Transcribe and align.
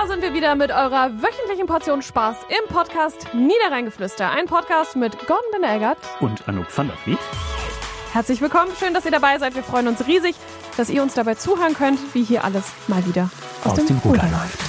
Da 0.00 0.06
sind 0.06 0.22
wir 0.22 0.32
wieder 0.32 0.54
mit 0.54 0.70
eurer 0.70 1.10
wöchentlichen 1.20 1.66
Portion 1.66 2.02
Spaß 2.02 2.36
im 2.50 2.72
Podcast 2.72 3.34
Niederrheingeflüster. 3.34 4.30
Ein 4.30 4.46
Podcast 4.46 4.94
mit 4.94 5.18
Gordon 5.26 5.50
Benelgert 5.50 5.98
und 6.20 6.48
Anouk 6.48 6.66
van 6.78 6.86
der 6.86 6.96
Vliet. 6.98 7.18
Herzlich 8.12 8.40
willkommen, 8.40 8.70
schön, 8.78 8.94
dass 8.94 9.04
ihr 9.06 9.10
dabei 9.10 9.40
seid. 9.40 9.56
Wir 9.56 9.64
freuen 9.64 9.88
uns 9.88 10.06
riesig, 10.06 10.36
dass 10.76 10.88
ihr 10.88 11.02
uns 11.02 11.14
dabei 11.14 11.34
zuhören 11.34 11.74
könnt, 11.74 11.98
wie 12.14 12.22
hier 12.22 12.44
alles 12.44 12.66
mal 12.86 13.04
wieder 13.06 13.28
aus, 13.64 13.72
aus 13.72 13.78
dem, 13.78 13.86
dem 13.88 13.98
Ruder 13.98 14.22
läuft. 14.22 14.67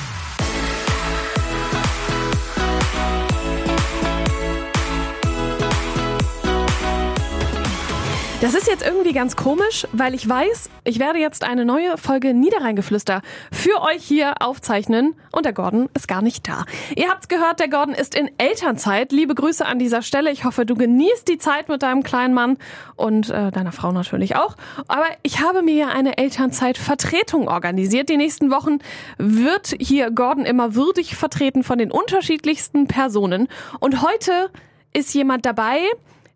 Das 8.42 8.54
ist 8.54 8.68
jetzt 8.68 8.86
irgendwie 8.86 9.12
ganz 9.12 9.36
komisch, 9.36 9.86
weil 9.92 10.16
ich 10.16 10.28
weiß, 10.28 10.70
ich 10.86 10.98
werde 10.98 11.20
jetzt 11.20 11.44
eine 11.44 11.66
neue 11.66 11.98
Folge 11.98 12.34
Niederrheingeflüster 12.34 13.22
für 13.52 13.82
euch 13.82 14.02
hier 14.02 14.36
aufzeichnen 14.42 15.16
und 15.34 15.44
der 15.44 15.52
Gordon 15.52 15.90
ist 15.94 16.08
gar 16.08 16.22
nicht 16.22 16.48
da. 16.48 16.64
Ihr 16.96 17.10
habt's 17.10 17.28
gehört, 17.28 17.60
der 17.60 17.68
Gordon 17.68 17.94
ist 17.94 18.16
in 18.16 18.32
Elternzeit. 18.38 19.12
Liebe 19.12 19.36
Grüße 19.36 19.66
an 19.66 19.78
dieser 19.78 20.02
Stelle. 20.02 20.32
Ich 20.32 20.46
hoffe, 20.46 20.66
du 20.66 20.76
genießt 20.76 21.28
die 21.28 21.38
Zeit 21.38 21.68
mit 21.68 21.84
deinem 21.84 22.02
kleinen 22.02 22.34
Mann 22.34 22.58
und 22.96 23.30
äh, 23.30 23.52
deiner 23.52 23.74
Frau 23.74 23.92
natürlich 23.92 24.38
auch. 24.38 24.56
Aber 24.88 25.08
ich 25.22 25.42
habe 25.42 25.62
mir 25.62 25.76
ja 25.76 25.88
eine 25.90 26.18
Elternzeitvertretung 26.18 27.50
organisiert. 27.50 28.08
Die 28.08 28.16
nächsten 28.16 28.52
Wochen 28.52 28.80
wird 29.18 29.76
hier 29.82 30.12
Gordon 30.12 30.46
immer 30.46 30.76
würdig 30.76 31.18
vertreten 31.18 31.62
von 31.62 31.78
den 31.78 31.92
unterschiedlichsten 31.92 32.88
Personen 32.88 33.50
und 33.82 34.02
heute 34.02 34.50
ist 34.94 35.14
jemand 35.14 35.46
dabei, 35.46 35.82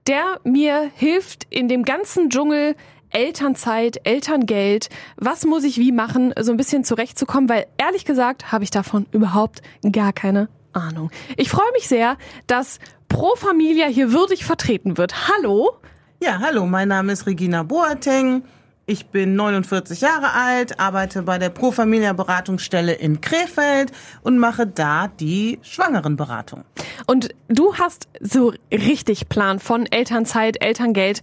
der 0.08 0.40
mir 0.44 0.92
hilft 0.96 1.46
in 1.50 1.68
dem 1.68 1.84
ganzen 1.84 2.30
Dschungel 2.30 2.76
Elternzeit, 3.10 4.02
Elterngeld, 4.06 4.90
was 5.18 5.46
muss 5.46 5.64
ich 5.64 5.78
wie 5.78 5.92
machen, 5.92 6.34
so 6.40 6.52
ein 6.52 6.58
bisschen 6.58 6.84
zurechtzukommen, 6.84 7.48
weil 7.48 7.68
ehrlich 7.78 8.06
gesagt 8.06 8.52
habe 8.52 8.64
ich 8.64 8.72
davon 8.72 9.06
überhaupt 9.12 9.62
gar 9.92 10.14
keine 10.14 10.50
Ahnung. 10.74 11.12
Ich 11.38 11.50
freue 11.50 11.72
mich 11.74 11.88
sehr, 11.88 12.18
dass 12.48 12.80
Pro 13.08 13.36
Familia 13.36 13.86
hier 13.86 14.12
würdig 14.12 14.44
vertreten 14.44 14.98
wird. 14.98 15.30
Hallo? 15.30 15.74
Ja, 16.20 16.40
hallo, 16.40 16.66
mein 16.66 16.88
Name 16.88 17.12
ist 17.12 17.28
Regina 17.28 17.62
Boateng. 17.62 18.44
Ich 18.86 19.06
bin 19.06 19.36
49 19.36 20.02
Jahre 20.02 20.34
alt, 20.34 20.78
arbeite 20.78 21.22
bei 21.22 21.38
der 21.38 21.50
Pro 21.50 21.72
Familia 21.72 22.12
Beratungsstelle 22.12 22.92
in 22.92 23.22
Krefeld 23.22 23.94
und 24.24 24.38
mache 24.38 24.68
da 24.68 25.08
die 25.08 25.60
Schwangerenberatung. 25.62 26.66
Und 27.06 27.30
du 27.48 27.76
hast 27.76 28.10
so 28.20 28.52
richtig 28.74 29.30
Plan 29.30 29.60
von 29.60 29.86
Elternzeit, 29.86 30.62
Elterngeld. 30.62 31.22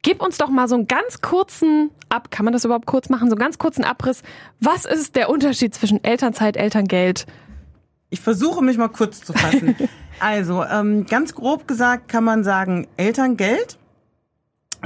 Gib 0.00 0.22
uns 0.22 0.38
doch 0.38 0.48
mal 0.48 0.68
so 0.68 0.74
einen 0.74 0.86
ganz 0.86 1.20
kurzen 1.20 1.90
Ab, 2.08 2.30
kann 2.30 2.44
man 2.44 2.54
das 2.54 2.64
überhaupt 2.64 2.86
kurz 2.86 3.10
machen? 3.10 3.28
So 3.28 3.34
einen 3.34 3.40
ganz 3.40 3.58
kurzen 3.58 3.84
Abriss. 3.84 4.22
Was 4.60 4.86
ist 4.86 5.16
der 5.16 5.28
Unterschied 5.28 5.74
zwischen 5.74 6.02
Elternzeit, 6.02 6.56
Elterngeld? 6.56 7.26
Ich 8.08 8.20
versuche 8.20 8.64
mich 8.64 8.78
mal 8.78 8.88
kurz 8.88 9.20
zu 9.20 9.34
fassen. 9.34 9.76
also, 10.20 10.64
ähm, 10.64 11.04
ganz 11.04 11.34
grob 11.34 11.68
gesagt 11.68 12.08
kann 12.08 12.24
man 12.24 12.42
sagen, 12.42 12.86
Elterngeld 12.96 13.76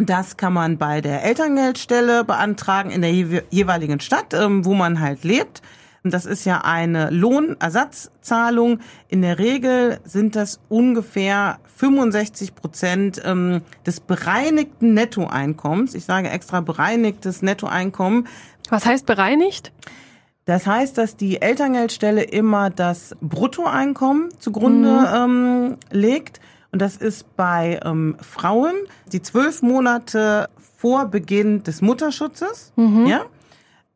das 0.08 0.36
kann 0.36 0.52
man 0.52 0.78
bei 0.78 1.00
der 1.00 1.24
Elterngeldstelle 1.24 2.24
beantragen 2.24 2.90
in 2.90 3.02
der 3.02 3.12
jeweiligen 3.12 4.00
Stadt, 4.00 4.34
ähm, 4.34 4.64
wo 4.64 4.74
man 4.74 5.00
halt 5.00 5.24
lebt. 5.24 5.62
Das 6.02 6.24
ist 6.24 6.46
ja 6.46 6.62
eine 6.62 7.10
Lohnersatzzahlung. 7.10 8.78
In 9.08 9.20
der 9.20 9.38
Regel 9.38 10.00
sind 10.04 10.34
das 10.34 10.60
ungefähr 10.70 11.58
65 11.76 12.54
Prozent 12.54 13.20
ähm, 13.24 13.60
des 13.84 14.00
bereinigten 14.00 14.94
Nettoeinkommens. 14.94 15.94
Ich 15.94 16.06
sage 16.06 16.30
extra 16.30 16.62
bereinigtes 16.62 17.42
Nettoeinkommen. 17.42 18.28
Was 18.70 18.86
heißt 18.86 19.04
bereinigt? 19.04 19.72
Das 20.46 20.66
heißt, 20.66 20.96
dass 20.96 21.16
die 21.16 21.42
Elterngeldstelle 21.42 22.22
immer 22.22 22.70
das 22.70 23.14
Bruttoeinkommen 23.20 24.30
zugrunde 24.38 24.90
mhm. 24.90 25.14
ähm, 25.14 25.76
legt. 25.90 26.40
Und 26.72 26.80
das 26.80 26.96
ist 26.96 27.36
bei 27.36 27.80
ähm, 27.84 28.16
Frauen, 28.20 28.74
die 29.12 29.22
zwölf 29.22 29.62
Monate 29.62 30.48
vor 30.76 31.06
Beginn 31.06 31.62
des 31.62 31.82
Mutterschutzes, 31.82 32.72
mhm. 32.76 33.06
ja, 33.06 33.22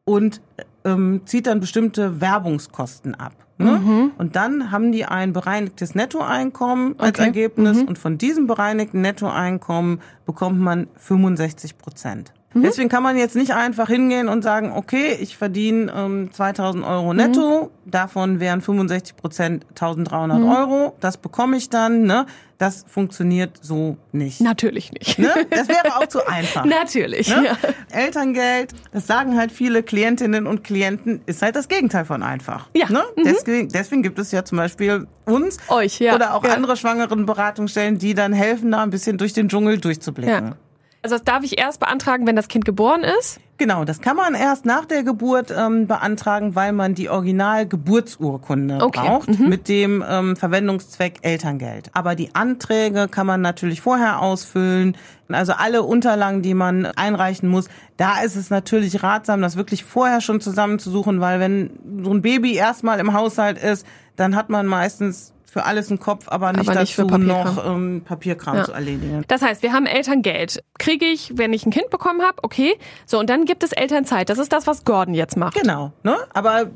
und 0.04 0.40
ähm, 0.84 1.22
zieht 1.24 1.46
dann 1.46 1.60
bestimmte 1.60 2.20
Werbungskosten 2.20 3.14
ab. 3.14 3.32
Ne? 3.56 3.78
Mhm. 3.78 4.12
Und 4.18 4.36
dann 4.36 4.70
haben 4.70 4.90
die 4.90 5.04
ein 5.04 5.32
bereinigtes 5.32 5.94
Nettoeinkommen 5.94 6.98
als 6.98 7.18
okay. 7.18 7.26
Ergebnis 7.26 7.82
mhm. 7.82 7.88
und 7.88 7.98
von 7.98 8.18
diesem 8.18 8.46
bereinigten 8.46 9.00
Nettoeinkommen 9.00 10.00
bekommt 10.26 10.58
man 10.60 10.88
65 10.96 11.78
Prozent. 11.78 12.32
Mhm. 12.54 12.62
Deswegen 12.62 12.88
kann 12.88 13.02
man 13.02 13.16
jetzt 13.16 13.36
nicht 13.36 13.52
einfach 13.52 13.88
hingehen 13.88 14.28
und 14.28 14.42
sagen, 14.42 14.72
okay, 14.74 15.16
ich 15.20 15.36
verdiene 15.36 15.92
ähm, 15.94 16.30
2000 16.32 16.84
Euro 16.84 17.12
netto, 17.12 17.70
mhm. 17.84 17.90
davon 17.90 18.40
wären 18.40 18.60
65 18.60 19.16
Prozent 19.16 19.66
1300 19.70 20.38
mhm. 20.38 20.48
Euro, 20.48 20.96
das 21.00 21.16
bekomme 21.18 21.56
ich 21.56 21.68
dann, 21.68 22.02
ne? 22.02 22.26
Das 22.56 22.84
funktioniert 22.86 23.58
so 23.62 23.96
nicht. 24.12 24.40
Natürlich 24.40 24.92
nicht. 24.92 25.18
Ne? 25.18 25.28
Das 25.50 25.68
wäre 25.68 25.96
auch 25.96 26.06
zu 26.06 26.24
einfach. 26.28 26.64
Natürlich. 26.64 27.28
Ne? 27.28 27.46
Ja. 27.46 27.56
Elterngeld, 27.90 28.72
das 28.92 29.08
sagen 29.08 29.36
halt 29.36 29.50
viele 29.50 29.82
Klientinnen 29.82 30.46
und 30.46 30.62
Klienten, 30.62 31.20
ist 31.26 31.42
halt 31.42 31.56
das 31.56 31.66
Gegenteil 31.66 32.04
von 32.04 32.22
einfach. 32.22 32.68
Ja. 32.74 32.88
Ne? 32.88 33.02
Mhm. 33.16 33.24
Deswegen, 33.24 33.68
deswegen 33.70 34.02
gibt 34.04 34.20
es 34.20 34.30
ja 34.30 34.44
zum 34.44 34.58
Beispiel 34.58 35.08
uns 35.24 35.58
Euch, 35.68 35.98
ja. 35.98 36.14
oder 36.14 36.34
auch 36.34 36.44
ja. 36.44 36.54
andere 36.54 36.76
schwangeren 36.76 37.26
Beratungsstellen, 37.26 37.98
die 37.98 38.14
dann 38.14 38.32
helfen, 38.32 38.70
da 38.70 38.84
ein 38.84 38.90
bisschen 38.90 39.18
durch 39.18 39.32
den 39.32 39.48
Dschungel 39.48 39.78
durchzublicken. 39.78 40.48
Ja. 40.48 40.56
Also 41.04 41.16
das 41.16 41.24
darf 41.24 41.44
ich 41.44 41.58
erst 41.58 41.80
beantragen, 41.80 42.26
wenn 42.26 42.34
das 42.34 42.48
Kind 42.48 42.64
geboren 42.64 43.02
ist? 43.02 43.38
Genau, 43.58 43.84
das 43.84 44.00
kann 44.00 44.16
man 44.16 44.34
erst 44.34 44.64
nach 44.64 44.86
der 44.86 45.02
Geburt 45.02 45.54
ähm, 45.54 45.86
beantragen, 45.86 46.54
weil 46.54 46.72
man 46.72 46.94
die 46.94 47.10
Original-Geburtsurkunde 47.10 48.78
okay. 48.80 49.00
braucht 49.00 49.38
mhm. 49.38 49.50
mit 49.50 49.68
dem 49.68 50.02
ähm, 50.08 50.34
Verwendungszweck 50.34 51.18
Elterngeld. 51.20 51.90
Aber 51.92 52.14
die 52.14 52.34
Anträge 52.34 53.06
kann 53.08 53.26
man 53.26 53.42
natürlich 53.42 53.82
vorher 53.82 54.22
ausfüllen. 54.22 54.96
Also 55.28 55.52
alle 55.52 55.82
Unterlagen, 55.82 56.40
die 56.40 56.54
man 56.54 56.86
einreichen 56.86 57.50
muss, 57.50 57.68
da 57.98 58.22
ist 58.22 58.34
es 58.34 58.48
natürlich 58.48 59.02
ratsam, 59.02 59.42
das 59.42 59.56
wirklich 59.56 59.84
vorher 59.84 60.22
schon 60.22 60.40
zusammenzusuchen, 60.40 61.20
weil 61.20 61.38
wenn 61.38 62.02
so 62.02 62.14
ein 62.14 62.22
Baby 62.22 62.54
erstmal 62.54 62.98
im 62.98 63.12
Haushalt 63.12 63.62
ist, 63.62 63.86
dann 64.16 64.36
hat 64.36 64.48
man 64.48 64.66
meistens 64.66 65.33
für 65.54 65.64
alles 65.64 65.88
im 65.88 66.00
Kopf, 66.00 66.26
aber 66.26 66.52
nicht 66.52 66.68
aber 66.68 66.80
nicht 66.80 66.98
dazu 66.98 67.16
noch 67.16 67.64
ähm, 67.64 68.02
Papierkram 68.04 68.56
ja. 68.56 68.64
zu 68.64 68.72
erledigen. 68.72 69.22
Das 69.28 69.40
heißt, 69.40 69.62
wir 69.62 69.72
haben 69.72 69.86
Elterngeld. 69.86 70.64
Kriege 70.80 71.06
ich, 71.06 71.32
wenn 71.36 71.52
ich 71.52 71.64
ein 71.64 71.70
Kind 71.70 71.90
bekommen 71.90 72.22
habe, 72.22 72.38
okay. 72.42 72.76
So, 73.06 73.20
und 73.20 73.30
dann 73.30 73.44
gibt 73.44 73.62
es 73.62 73.70
Elternzeit. 73.70 74.28
Das 74.30 74.38
ist 74.38 74.52
das, 74.52 74.66
was 74.66 74.84
Gordon 74.84 75.14
jetzt 75.14 75.36
macht. 75.36 75.54
Genau. 75.54 75.92
Ne? 76.02 76.16
Aber 76.32 76.72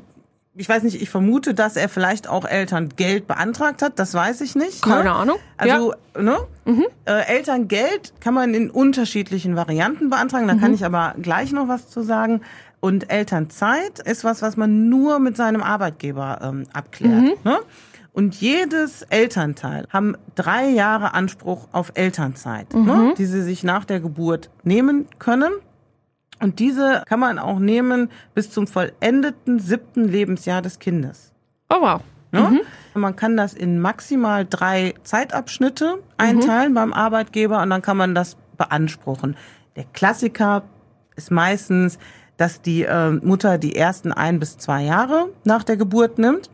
ich 0.55 0.69
weiß 0.69 0.83
nicht, 0.83 1.01
ich 1.01 1.09
vermute, 1.09 1.53
dass 1.53 1.75
er 1.75 1.89
vielleicht 1.89 2.29
auch 2.29 2.45
Elterngeld 2.45 3.27
beantragt 3.27 3.81
hat. 3.81 3.99
Das 3.99 4.13
weiß 4.13 4.39
ich 4.39 4.55
nicht. 4.55 4.85
Ne? 4.85 4.93
Keine 4.93 5.09
ne? 5.09 5.11
Ahnung. 5.11 5.37
Also, 5.57 5.93
ja. 6.15 6.21
ne? 6.21 6.37
Mhm. 6.63 6.85
Äh, 7.03 7.35
Elterngeld 7.35 8.13
kann 8.21 8.33
man 8.33 8.53
in 8.53 8.69
unterschiedlichen 8.69 9.57
Varianten 9.57 10.09
beantragen. 10.09 10.47
Da 10.47 10.53
mhm. 10.53 10.61
kann 10.61 10.73
ich 10.73 10.85
aber 10.85 11.15
gleich 11.21 11.51
noch 11.51 11.67
was 11.67 11.89
zu 11.89 12.01
sagen. 12.01 12.39
Und 12.79 13.11
Elternzeit 13.11 13.99
ist 13.99 14.23
was, 14.23 14.41
was 14.41 14.55
man 14.55 14.87
nur 14.87 15.19
mit 15.19 15.35
seinem 15.35 15.61
Arbeitgeber 15.61 16.39
ähm, 16.41 16.63
abklärt. 16.71 17.23
Mhm. 17.23 17.33
Ne? 17.43 17.59
Und 18.19 18.35
jedes 18.35 19.03
Elternteil 19.03 19.87
haben 19.93 20.17
drei 20.35 20.67
Jahre 20.67 21.13
Anspruch 21.13 21.69
auf 21.71 21.93
Elternzeit, 21.93 22.73
ne, 22.73 22.79
mhm. 22.79 22.85
ne, 22.85 23.13
die 23.17 23.25
sie 23.25 23.41
sich 23.41 23.63
nach 23.63 23.85
der 23.85 24.01
Geburt 24.01 24.49
nehmen 24.61 25.07
können. 25.19 25.53
Und 26.41 26.59
diese 26.59 27.03
kann 27.07 27.21
man 27.21 27.39
auch 27.39 27.59
nehmen 27.59 28.09
bis 28.33 28.51
zum 28.51 28.67
vollendeten 28.67 29.59
siebten 29.59 30.03
Lebensjahr 30.03 30.61
des 30.61 30.79
Kindes. 30.79 31.31
Oh 31.69 31.77
wow. 31.79 32.01
Ne? 32.33 32.59
Mhm. 32.93 33.01
Man 33.01 33.15
kann 33.15 33.37
das 33.37 33.53
in 33.53 33.79
maximal 33.79 34.45
drei 34.45 34.95
Zeitabschnitte 35.03 35.99
einteilen 36.17 36.71
mhm. 36.71 36.75
beim 36.75 36.91
Arbeitgeber 36.91 37.61
und 37.61 37.69
dann 37.69 37.81
kann 37.81 37.95
man 37.95 38.15
das 38.15 38.35
beanspruchen. 38.57 39.37
Der 39.77 39.85
Klassiker 39.93 40.63
ist 41.15 41.31
meistens, 41.31 41.97
dass 42.35 42.61
die 42.61 42.83
äh, 42.83 43.11
Mutter 43.11 43.57
die 43.57 43.77
ersten 43.77 44.11
ein 44.11 44.39
bis 44.41 44.57
zwei 44.57 44.83
Jahre 44.83 45.29
nach 45.45 45.63
der 45.63 45.77
Geburt 45.77 46.19
nimmt. 46.19 46.49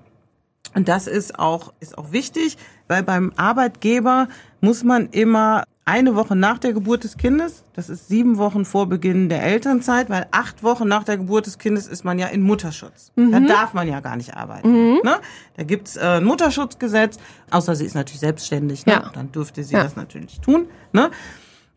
Und 0.73 0.87
das 0.87 1.07
ist 1.07 1.39
auch, 1.39 1.73
ist 1.79 1.97
auch 1.97 2.11
wichtig, 2.11 2.57
weil 2.87 3.03
beim 3.03 3.31
Arbeitgeber 3.35 4.27
muss 4.61 4.83
man 4.83 5.07
immer 5.09 5.63
eine 5.85 6.15
Woche 6.15 6.35
nach 6.35 6.57
der 6.57 6.73
Geburt 6.73 7.03
des 7.03 7.15
Kindes, 7.15 7.63
das 7.73 7.89
ist 7.89 8.07
sieben 8.07 8.39
Wochen 8.39 8.65
vor 8.65 8.89
Beginn 8.89 9.29
der 9.29 9.43
Elternzeit, 9.43 10.09
weil 10.09 10.25
acht 10.31 10.63
Wochen 10.63 10.87
nach 10.87 11.03
der 11.03 11.17
Geburt 11.17 11.45
des 11.45 11.59
Kindes 11.59 11.85
ist 11.85 12.03
man 12.03 12.17
ja 12.17 12.25
in 12.27 12.41
Mutterschutz. 12.41 13.11
Mhm. 13.15 13.31
Da 13.31 13.39
darf 13.41 13.73
man 13.75 13.87
ja 13.87 13.99
gar 13.99 14.15
nicht 14.15 14.35
arbeiten. 14.35 14.67
Mhm. 14.67 14.99
Ne? 15.03 15.17
Da 15.55 15.63
gibt's 15.63 15.95
äh, 15.95 16.17
ein 16.17 16.23
Mutterschutzgesetz, 16.23 17.19
außer 17.51 17.75
sie 17.75 17.85
ist 17.85 17.93
natürlich 17.93 18.19
selbstständig, 18.19 18.87
ne? 18.87 18.93
ja. 18.93 19.11
dann 19.13 19.31
dürfte 19.31 19.63
sie 19.63 19.75
ja. 19.75 19.83
das 19.83 19.95
natürlich 19.95 20.41
tun. 20.41 20.65
Ne? 20.91 21.11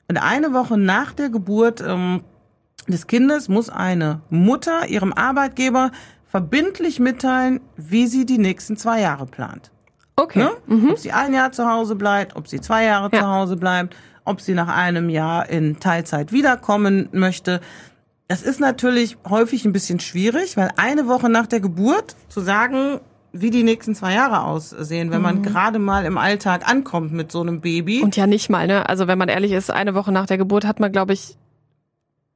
Und 0.08 0.16
eine 0.16 0.54
Woche 0.54 0.78
nach 0.78 1.12
der 1.12 1.28
Geburt 1.28 1.82
ähm, 1.86 2.22
des 2.86 3.06
Kindes 3.06 3.50
muss 3.50 3.68
eine 3.68 4.22
Mutter 4.30 4.88
ihrem 4.88 5.12
Arbeitgeber 5.12 5.90
verbindlich 6.28 7.00
mitteilen, 7.00 7.60
wie 7.76 8.06
sie 8.06 8.26
die 8.26 8.38
nächsten 8.38 8.76
zwei 8.76 9.00
Jahre 9.00 9.26
plant. 9.26 9.72
Okay. 10.16 10.40
Ne? 10.40 10.50
Mhm. 10.66 10.90
Ob 10.90 10.98
sie 10.98 11.12
ein 11.12 11.32
Jahr 11.32 11.52
zu 11.52 11.68
Hause 11.68 11.94
bleibt, 11.94 12.36
ob 12.36 12.48
sie 12.48 12.60
zwei 12.60 12.84
Jahre 12.84 13.08
ja. 13.12 13.20
zu 13.20 13.26
Hause 13.26 13.56
bleibt, 13.56 13.96
ob 14.24 14.40
sie 14.40 14.54
nach 14.54 14.68
einem 14.68 15.08
Jahr 15.08 15.48
in 15.48 15.80
Teilzeit 15.80 16.32
wiederkommen 16.32 17.08
möchte. 17.12 17.60
Das 18.26 18.42
ist 18.42 18.60
natürlich 18.60 19.16
häufig 19.28 19.64
ein 19.64 19.72
bisschen 19.72 20.00
schwierig, 20.00 20.56
weil 20.56 20.70
eine 20.76 21.06
Woche 21.06 21.30
nach 21.30 21.46
der 21.46 21.60
Geburt 21.60 22.14
zu 22.28 22.40
sagen, 22.40 23.00
wie 23.32 23.50
die 23.50 23.62
nächsten 23.62 23.94
zwei 23.94 24.14
Jahre 24.14 24.42
aussehen, 24.42 25.10
wenn 25.10 25.22
man 25.22 25.42
gerade 25.42 25.78
mal 25.78 26.04
im 26.04 26.18
Alltag 26.18 26.68
ankommt 26.68 27.12
mit 27.12 27.30
so 27.32 27.40
einem 27.40 27.60
Baby. 27.60 28.02
Und 28.02 28.16
ja 28.16 28.26
nicht 28.26 28.50
mal, 28.50 28.66
ne? 28.66 28.88
Also 28.88 29.06
wenn 29.06 29.18
man 29.18 29.28
ehrlich 29.28 29.52
ist, 29.52 29.70
eine 29.70 29.94
Woche 29.94 30.12
nach 30.12 30.26
der 30.26 30.38
Geburt 30.38 30.66
hat 30.66 30.80
man, 30.80 30.92
glaube 30.92 31.12
ich, 31.12 31.36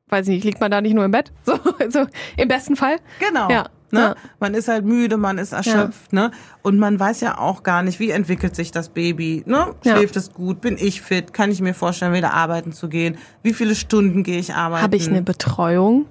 weiß 0.09 0.29
ich 0.29 0.35
nicht, 0.35 0.45
liegt 0.45 0.61
man 0.61 0.71
da 0.71 0.81
nicht 0.81 0.95
nur 0.95 1.05
im 1.05 1.11
Bett? 1.11 1.33
So, 1.45 1.59
also 1.79 2.07
im 2.37 2.49
besten 2.49 2.77
Fall. 2.77 2.97
Genau. 3.19 3.51
Ja. 3.51 3.69
Ne? 3.93 4.01
Ja. 4.01 4.15
Man 4.41 4.55
ist 4.55 4.69
halt 4.69 4.85
müde, 4.85 5.17
man 5.19 5.39
ist 5.39 5.53
erschöpft, 5.53 6.13
ne? 6.13 6.31
Und 6.63 6.79
man 6.79 6.99
weiß 6.99 7.21
ja 7.21 7.39
auch 7.39 7.63
gar 7.63 7.83
nicht, 7.83 8.01
wie 8.01 8.11
entwickelt 8.11 8.57
sich 8.57 8.71
das 8.73 8.89
Baby, 8.89 9.43
ne? 9.47 9.75
Ja. 9.85 9.97
Schläft 9.97 10.17
es 10.17 10.33
gut? 10.33 10.61
Bin 10.63 10.77
ich 10.79 11.03
fit? 11.03 11.33
Kann 11.35 11.51
ich 11.51 11.61
mir 11.61 11.75
vorstellen, 11.75 12.15
wieder 12.15 12.33
arbeiten 12.33 12.73
zu 12.73 12.89
gehen? 12.89 13.19
Wie 13.43 13.53
viele 13.53 13.75
Stunden 13.75 14.23
gehe 14.25 14.39
ich 14.39 14.55
arbeiten? 14.55 14.83
Habe 14.83 14.97
ich 14.97 15.09
eine 15.09 15.23
Betreuung? 15.23 16.07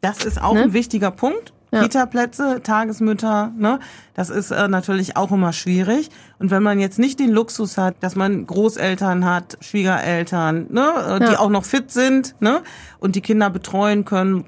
Das 0.00 0.24
ist 0.24 0.42
auch 0.42 0.54
Ne? 0.54 0.62
ein 0.64 0.72
wichtiger 0.72 1.10
Punkt. 1.12 1.52
Ja. 1.72 1.82
Kita-Plätze, 1.84 2.62
Tagesmütter, 2.64 3.52
ne? 3.56 3.78
Das 4.14 4.28
ist 4.28 4.50
äh, 4.50 4.66
natürlich 4.66 5.16
auch 5.16 5.30
immer 5.30 5.52
schwierig. 5.52 6.10
Und 6.40 6.50
wenn 6.50 6.64
man 6.64 6.80
jetzt 6.80 6.98
nicht 6.98 7.20
den 7.20 7.30
Luxus 7.30 7.78
hat, 7.78 7.94
dass 8.00 8.16
man 8.16 8.44
Großeltern 8.44 9.24
hat, 9.24 9.56
Schwiegereltern, 9.60 10.66
ne? 10.70 10.92
äh, 11.08 11.18
Die 11.26 11.32
Ja. 11.34 11.38
auch 11.38 11.50
noch 11.50 11.64
fit 11.64 11.92
sind, 11.92 12.34
ne? 12.40 12.62
Und 12.98 13.14
die 13.14 13.20
Kinder 13.20 13.50
betreuen 13.50 14.04
können, 14.04 14.46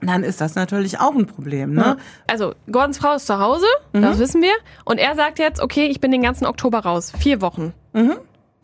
dann 0.00 0.24
ist 0.24 0.40
das 0.40 0.54
natürlich 0.54 0.98
auch 1.00 1.14
ein 1.14 1.26
Problem, 1.26 1.74
ne? 1.74 1.96
Also, 2.26 2.54
Gordons 2.70 2.98
Frau 2.98 3.14
ist 3.14 3.26
zu 3.26 3.38
Hause, 3.38 3.66
das 3.92 4.18
wissen 4.18 4.42
wir. 4.42 4.52
Und 4.84 4.98
er 4.98 5.14
sagt 5.14 5.38
jetzt, 5.38 5.60
okay, 5.60 5.86
ich 5.86 6.00
bin 6.00 6.10
den 6.10 6.22
ganzen 6.22 6.46
Oktober 6.46 6.80
raus. 6.80 7.12
Vier 7.18 7.40
Wochen. 7.40 7.72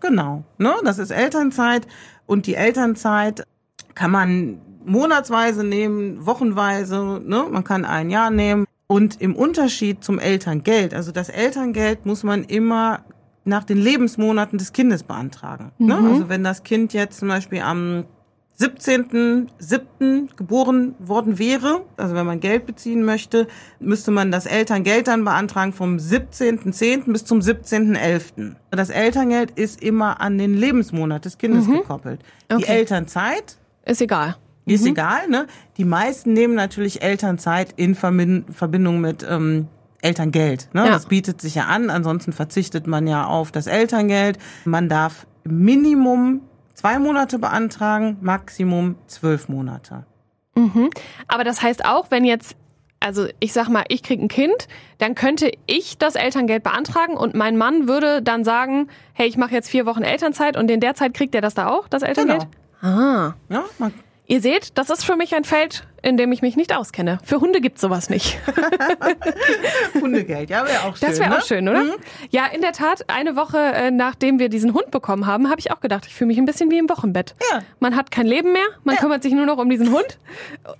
Genau, 0.00 0.44
ne? 0.58 0.74
Das 0.84 0.98
ist 0.98 1.10
Elternzeit 1.10 1.86
und 2.26 2.46
die 2.46 2.54
Elternzeit 2.54 3.44
kann 3.94 4.10
man 4.10 4.60
monatsweise 4.84 5.64
nehmen, 5.64 6.24
wochenweise, 6.24 7.20
ne? 7.24 7.46
Man 7.50 7.64
kann 7.64 7.84
ein 7.84 8.10
Jahr 8.10 8.30
nehmen 8.30 8.66
und 8.86 9.20
im 9.20 9.34
Unterschied 9.34 10.04
zum 10.04 10.18
Elterngeld, 10.18 10.94
also 10.94 11.12
das 11.12 11.28
Elterngeld 11.28 12.06
muss 12.06 12.22
man 12.22 12.44
immer 12.44 13.00
nach 13.44 13.64
den 13.64 13.78
Lebensmonaten 13.78 14.58
des 14.58 14.72
Kindes 14.72 15.02
beantragen. 15.04 15.72
Ne? 15.78 15.96
Also 15.96 16.28
wenn 16.28 16.42
das 16.42 16.64
Kind 16.64 16.92
jetzt 16.92 17.20
zum 17.20 17.28
Beispiel 17.28 17.60
am 17.60 18.04
17.07. 18.58 20.35
geboren 20.37 20.94
worden 20.99 21.38
wäre, 21.38 21.82
also 21.97 22.14
wenn 22.14 22.26
man 22.26 22.41
Geld 22.41 22.67
beziehen 22.67 23.05
möchte, 23.05 23.47
müsste 23.81 24.11
man 24.11 24.31
das 24.31 24.47
Elterngeld 24.47 25.08
dann 25.08 25.25
beantragen 25.25 25.73
vom 25.73 25.97
17.10. 25.97 27.12
bis 27.12 27.25
zum 27.25 27.41
17.11. 27.41 28.55
Das 28.70 28.91
Elterngeld 28.91 29.50
ist 29.53 29.82
immer 29.82 30.20
an 30.20 30.38
den 30.38 30.55
Lebensmonat 30.55 31.25
des 31.25 31.38
Kindes 31.38 31.67
gekoppelt. 31.67 32.20
Die 32.50 32.55
Okay. 32.56 32.64
Elternzeit 32.67 33.56
Ist 33.85 34.00
egal. 34.00 34.37
ist 34.67 34.87
egal, 34.87 35.29
ne? 35.29 35.47
Die 35.76 35.85
meisten 35.85 36.32
nehmen 36.32 36.55
natürlich 36.55 37.03
Elternzeit 37.03 37.75
in 37.76 37.94
Verbindung 37.94 39.00
mit 39.00 39.26
ähm, 39.29 39.69
Elterngeld. 40.03 40.69
Ne? 40.73 40.85
Ja. 40.87 40.88
Das 40.91 41.06
bietet 41.06 41.41
sich 41.41 41.55
ja 41.56 41.64
an, 41.64 41.91
ansonsten 41.91 42.32
verzichtet 42.32 42.87
man 42.87 43.06
ja 43.06 43.26
auf 43.26 43.50
das 43.53 43.67
Elterngeld. 43.67 44.38
Man 44.64 44.88
darf 44.88 45.26
Minimum 45.44 46.41
zwei 46.76 46.99
Monate 46.99 47.38
beantragen, 47.38 48.19
Maximum 48.20 48.96
zwölf 49.08 49.49
Monate. 49.49 50.05
Aber 51.26 51.43
das 51.43 51.62
heißt 51.62 51.84
auch, 51.84 52.11
wenn 52.11 52.25
jetzt, 52.25 52.55
also 53.00 53.26
ich 53.40 53.52
sag 53.52 53.69
mal, 53.69 53.84
ich 53.88 54.02
krieg 54.02 54.20
ein 54.20 54.28
Kind, 54.28 54.69
dann 54.99 55.14
könnte 55.14 55.50
ich 55.67 55.99
das 55.99 56.14
Elterngeld 56.14 56.62
beantragen 56.62 57.17
und 57.17 57.34
mein 57.34 57.56
Mann 57.56 57.88
würde 57.88 58.23
dann 58.23 58.44
sagen, 58.44 58.88
hey, 59.12 59.26
ich 59.26 59.37
mache 59.37 59.52
jetzt 59.52 59.69
vier 59.69 59.87
Wochen 59.87 60.02
Elternzeit 60.02 60.56
und 60.56 60.70
in 60.70 60.81
der 60.81 60.94
Zeit 60.94 61.14
kriegt 61.14 61.34
er 61.34 61.40
das 61.40 61.55
da 61.55 61.69
auch, 61.69 61.88
das 61.88 62.02
Elterngeld? 62.02 62.46
Ah. 62.82 63.34
Ja, 63.49 63.64
man, 63.79 63.93
Ihr 64.28 64.40
seht, 64.40 64.76
das 64.76 64.90
ist 64.90 65.05
für 65.05 65.14
mich 65.14 65.34
ein 65.37 65.44
Feld, 65.44 65.87
in 66.02 66.17
dem 66.17 66.32
ich 66.32 66.43
mich 66.43 66.56
nicht 66.56 66.75
auskenne. 66.75 67.19
Für 67.23 67.40
Hunde 67.40 67.61
gibt's 67.61 67.81
sowas 67.81 68.11
nicht. 68.11 68.38
Hundegeld, 70.00 70.50
ja, 70.50 70.67
wäre 70.67 70.82
auch 70.82 70.96
schön. 70.96 71.08
Das 71.08 71.20
wäre 71.20 71.31
ne? 71.31 71.38
auch 71.38 71.43
schön, 71.43 71.69
oder? 71.69 71.84
Ja, 72.31 72.46
in 72.46 72.61
der 72.61 72.73
Tat, 72.73 73.08
eine 73.08 73.37
Woche 73.37 73.58
äh, 73.58 73.90
nachdem 73.93 74.40
wir 74.40 74.49
diesen 74.49 74.75
Hund 74.75 74.90
bekommen 74.90 75.26
haben, 75.26 75.49
habe 75.49 75.61
ich 75.61 75.70
auch 75.70 75.81
gedacht, 75.81 76.06
ich 76.06 76.14
fühle 76.14 76.28
mich 76.28 76.38
ein 76.38 76.44
bisschen 76.44 76.70
wie 76.73 76.78
im 76.78 76.88
Wochenbett. 76.88 77.37
Ja. 77.52 77.61
Man 77.78 77.94
hat 77.94 78.11
kein 78.11 78.26
Leben 78.26 78.52
mehr, 78.52 78.67
man 78.82 78.96
kümmert 78.96 79.23
sich 79.23 79.32
nur 79.32 79.46
noch 79.46 79.58
um 79.58 79.70
diesen 79.70 79.93
Hund 79.93 80.19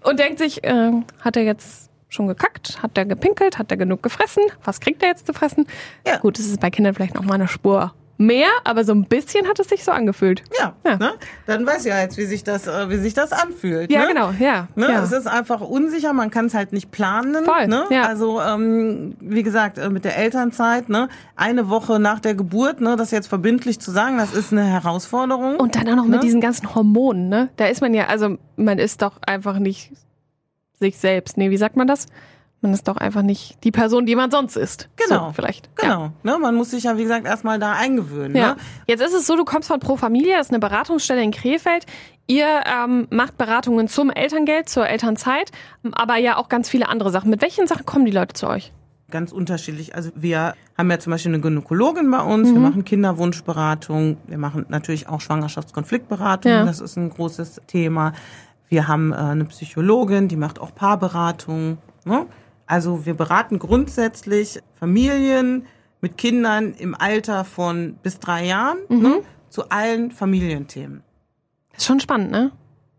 und 0.03 0.19
denkt 0.19 0.41
sich, 0.41 0.65
äh, 0.65 0.91
hat 1.21 1.37
er 1.37 1.45
jetzt 1.45 1.91
schon 2.09 2.27
gekackt? 2.27 2.83
Hat 2.83 2.99
er 2.99 3.05
gepinkelt? 3.05 3.59
Hat 3.59 3.71
er 3.71 3.77
genug 3.77 4.03
gefressen? 4.03 4.43
Was 4.65 4.81
kriegt 4.81 5.03
er 5.03 5.11
jetzt 5.11 5.27
zu 5.27 5.33
fressen? 5.33 5.67
Ja. 6.07 6.19
Gut, 6.19 6.39
es 6.39 6.47
ist 6.47 6.61
bei 6.61 6.71
Kindern 6.71 6.95
vielleicht 6.95 7.15
noch 7.15 7.25
mal 7.25 7.35
eine 7.35 7.49
Spur 7.49 7.95
mehr, 8.19 8.49
aber 8.65 8.85
so 8.85 8.93
ein 8.93 9.05
bisschen 9.05 9.47
hat 9.47 9.59
es 9.59 9.69
sich 9.69 9.85
so 9.85 9.93
angefühlt. 9.93 10.43
Ja, 10.59 10.75
Ja. 10.85 10.97
Ne? 10.97 11.13
dann 11.47 11.67
weiß 11.67 11.85
ja 11.85 12.01
jetzt, 12.01 12.17
wie 12.17 12.25
sich 12.25 12.45
das, 12.45 12.67
äh, 12.67 12.89
wie 12.89 12.97
sich 12.97 13.15
das 13.15 13.33
anfühlt. 13.33 13.91
Ja, 13.91 14.03
ne? 14.03 14.09
genau, 14.09 14.31
ja. 14.39 14.69
Ne? 14.75 14.89
ja. 14.91 15.03
Es 15.03 15.13
ist 15.13 15.27
einfach 15.27 15.61
unsicher, 15.61 16.13
man 16.13 16.31
kann 16.31 16.47
es 16.47 16.55
halt 16.55 16.73
nicht 16.73 16.91
planen. 16.91 17.45
Voll, 17.45 17.67
ne? 17.67 17.85
ja. 17.91 18.03
Also 18.03 18.41
ähm, 18.41 19.17
wie 19.21 19.43
gesagt, 19.43 19.79
äh, 19.79 19.91
mit 19.91 20.05
der 20.05 20.17
Elternzeit, 20.17 20.89
ne? 20.89 21.09
eine 21.37 21.69
Woche 21.69 21.99
nach 21.99 22.21
der 22.21 22.35
Geburt, 22.35 22.81
ne? 22.81 22.97
das 22.97 23.11
jetzt 23.11 23.27
verbindlich 23.27 23.81
zu 23.81 23.91
sagen, 23.91 24.19
das 24.19 24.33
ist 24.35 24.53
eine 24.53 24.65
Herausforderung. 24.65 25.57
Und 25.57 25.77
dann 25.77 25.89
auch 25.91 25.97
noch 25.97 26.05
Ne? 26.05 26.11
mit 26.13 26.23
diesen 26.23 26.41
ganzen 26.41 26.75
Hormonen, 26.75 27.29
ne? 27.29 27.49
Da 27.57 27.67
ist 27.67 27.81
man 27.81 27.93
ja, 27.93 28.07
also 28.07 28.39
man 28.57 28.79
ist 28.79 29.03
doch 29.03 29.21
einfach 29.27 29.59
nicht 29.59 29.93
sich 30.79 30.99
selbst. 30.99 31.37
Nee, 31.37 31.51
wie 31.51 31.57
sagt 31.57 31.77
man 31.77 31.87
das? 31.87 32.07
Man 32.63 32.73
ist 32.73 32.89
doch 32.89 32.97
einfach 32.97 33.23
nicht 33.23 33.63
die 33.65 33.71
Person, 33.71 34.07
die 34.07 34.17
man 34.17 34.31
sonst 34.31 34.57
ist. 34.57 34.89
Genau. 34.97 35.27
So, 35.27 35.33
vielleicht. 35.35 35.75
Genau, 35.77 36.13
ne? 36.23 36.39
man 36.39 36.55
muss 36.55 36.71
sich 36.71 36.85
ja 36.85 36.97
wie 36.97 37.03
gesagt 37.03 37.27
erstmal 37.27 37.59
da 37.59 37.73
eingewöhnen. 37.73 38.35
Ja. 38.35 38.43
ja. 38.43 38.55
Ne? 38.55 38.61
Jetzt 38.87 39.03
ist 39.03 39.13
es 39.13 39.27
so, 39.27 39.37
du 39.37 39.45
kommst 39.45 39.69
von 39.69 39.79
Pro 39.79 39.97
Familia, 39.97 40.39
das 40.39 40.47
ist 40.47 40.53
eine 40.53 40.61
Beratungsstelle 40.61 41.23
in 41.23 41.33
Krefeld. 41.33 41.87
Ihr 42.27 42.47
ähm, 42.67 43.07
macht 43.11 43.37
Beratungen 43.39 43.89
zum 43.89 44.11
Elterngeld, 44.11 44.69
zur 44.69 44.89
Elternzeit, 44.89 45.53
aber 45.93 46.17
ja 46.17 46.39
auch 46.39 46.49
ganz 46.49 46.69
viele 46.69 46.89
andere 46.89 47.11
Sachen. 47.11 47.31
Mit 47.31 47.41
welchen 47.41 47.67
Sachen 47.67 47.87
kommen 47.87 48.05
die 48.05 48.11
Leute 48.11 48.35
zu 48.35 48.49
euch? 48.49 48.73
Ganz 49.11 49.31
unterschiedlich. 49.31 49.95
Also 49.95 50.11
wir 50.17 50.55
haben 50.77 50.91
ja 50.91 50.99
zum 50.99 51.13
Beispiel 51.13 51.33
eine 51.33 51.41
Gynäkologin 51.41 52.11
bei 52.11 52.21
uns, 52.21 52.53
wir 52.53 52.59
machen 52.59 52.85
Kinderwunschberatung, 52.85 54.17
wir 54.27 54.39
machen 54.39 54.67
natürlich 54.69 55.09
auch 55.09 55.21
Schwangerschaftskonfliktberatung, 55.21 56.51
Ja. 56.51 56.65
das 56.65 56.81
ist 56.81 56.97
ein 56.97 57.11
großes 57.11 57.61
Thema. 57.69 58.15
Wir 58.69 58.89
haben 58.89 59.13
äh, 59.13 59.17
eine 59.17 59.45
Psychologin, 59.45 60.27
die 60.27 60.35
macht 60.35 60.59
auch 60.59 60.75
Paarberatung. 60.75 61.79
Ne? 62.05 62.27
Also 62.67 63.07
wir 63.07 63.15
beraten 63.15 63.59
grundsätzlich 63.59 64.61
Familien 64.79 65.67
mit 66.01 66.19
Kindern 66.19 66.75
im 66.75 66.95
Alter 66.95 67.45
von 67.45 67.95
bis 68.03 68.19
drei 68.19 68.45
Jahren 68.45 68.79
ne? 68.89 69.23
zu 69.49 69.71
allen 69.71 70.11
Familienthemen. 70.11 71.03
Das 71.73 71.83
ist 71.83 71.87
schon 71.87 72.01
spannend, 72.01 72.31
ne? 72.31 72.53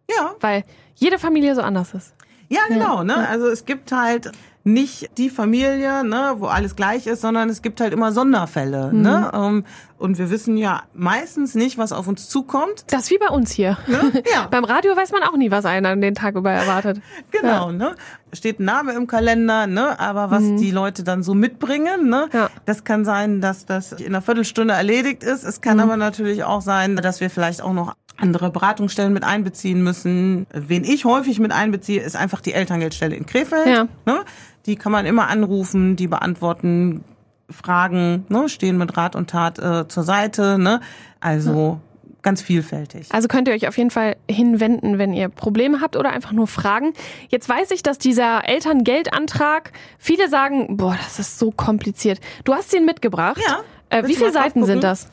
Ja, 0.10 0.36
Weil 0.40 0.64
jede 0.96 1.19
Familie 1.19 1.54
so 1.54 1.62
anders 1.62 1.94
ist. 1.94 2.14
Ja, 2.50 2.62
genau. 2.69 3.04
Ne? 3.04 3.28
Also 3.28 3.48
es 3.48 3.66
gibt 3.66 3.92
halt 3.92 4.31
nicht 4.68 5.18
die 5.18 5.30
Familie, 5.30 6.04
ne, 6.04 6.36
wo 6.38 6.48
alles 6.48 6.75
gleich 6.75 7.08
ist, 7.08 7.22
sondern 7.22 7.50
es 7.50 7.62
gibt 7.62 7.80
halt 7.80 7.94
immer 7.94 8.12
Sonderfälle. 8.12 8.94
Ne? 8.94 9.31
Ähm, 9.33 9.64
Und 9.97 10.18
wir 10.18 10.30
wissen 10.30 10.57
ja 10.57 10.83
meistens 10.94 11.56
nicht, 11.56 11.78
was 11.78 11.92
auf 11.92 12.07
uns 12.07 12.28
zukommt. 12.30 12.83
Das 12.88 13.04
ist 13.04 13.12
wie 13.12 13.18
bei 13.18 13.30
uns 13.30 13.52
hier. 13.52 13.78
Ne? 13.88 14.21
Ja. 14.31 14.47
Beim 14.52 14.66
Radio 14.66 14.95
weiß 14.95 15.12
man 15.12 15.24
auch 15.24 15.38
nie, 15.38 15.50
was 15.52 15.66
einen 15.66 15.86
an 15.86 16.02
den 16.02 16.16
Tag 16.16 16.36
über 16.36 16.52
erwartet. 16.52 17.02
Genau, 17.31 17.71
ne? 17.71 17.95
Steht 18.33 18.59
ein 18.59 18.66
Name 18.66 18.92
im 18.94 19.07
Kalender, 19.07 19.68
ne? 19.68 20.00
Aber 20.00 20.30
was 20.30 20.44
die 20.44 20.71
Leute 20.71 21.04
dann 21.04 21.24
so 21.24 21.33
mitbringen, 21.33 22.09
ne? 22.09 22.28
Ja. 22.33 22.50
Das 22.66 22.83
kann 22.83 23.06
sein, 23.06 23.40
dass 23.42 23.66
das 23.66 23.94
in 23.94 24.07
einer 24.07 24.21
Viertelstunde 24.21 24.74
erledigt 24.74 25.24
ist. 25.24 25.44
Es 25.45 25.62
kann 25.62 25.80
aber 25.80 25.95
natürlich 25.97 26.44
auch 26.44 26.62
sein, 26.62 26.97
dass 26.97 27.21
wir 27.21 27.30
vielleicht 27.30 27.62
auch 27.62 27.74
noch 27.74 27.95
andere 28.19 28.50
Beratungsstellen 28.50 29.14
mit 29.14 29.24
einbeziehen 29.24 29.83
müssen. 29.83 30.47
Wen 30.52 30.83
ich 30.83 31.06
häufig 31.06 31.40
mit 31.40 31.52
einbeziehe, 31.52 32.02
ist 32.02 32.16
einfach 32.16 32.42
die 32.42 32.52
Elterngeldstelle 32.54 33.16
in 33.16 33.26
Krefeld. 33.26 33.68
Ja. 33.68 33.88
Ne? 34.06 34.19
Die 34.68 34.76
kann 34.76 34.92
man 34.92 35.06
immer 35.06 35.28
anrufen, 35.28 35.95
die 35.95 36.07
beantworten 36.07 37.04
Fragen, 37.50 38.26
ne? 38.30 38.50
stehen 38.50 38.78
mit 38.78 38.97
Rat 38.97 39.16
und 39.16 39.30
Tat 39.30 39.57
äh, 39.59 39.88
zur 39.88 40.04
Seite. 40.04 40.59
Ne? 40.59 40.81
Also 41.19 41.80
ganz 42.21 42.42
vielfältig. 42.42 43.07
Also 43.12 43.30
könnt 43.30 43.47
ihr 43.47 43.54
euch 43.54 43.69
auf 43.69 43.78
jeden 43.78 43.90
Fall 43.90 44.18
hinwenden, 44.30 44.97
wenn 44.97 45.14
ihr 45.14 45.30
Probleme 45.30 45.80
habt 45.80 45.95
oder 45.95 46.09
einfach 46.09 46.33
nur 46.33 46.47
Fragen. 46.47 46.94
Jetzt 47.30 47.47
weiß 47.47 47.71
ich, 47.71 47.83
dass 47.83 47.97
dieser 47.97 48.47
Elterngeldantrag, 48.47 49.71
viele 49.97 50.28
sagen, 50.28 50.76
boah, 50.76 50.97
das 51.02 51.19
ist 51.19 51.40
so 51.40 51.52
kompliziert. 51.52 52.19
Du 52.44 52.54
hast 52.54 52.74
ihn 52.74 52.86
mitgebracht. 52.86 53.42
Ja. 53.47 53.62
Äh, 53.90 54.06
wie 54.07 54.16
viele 54.16 54.33
Seiten 54.33 54.66
sind 54.66 54.83
das? 54.83 55.07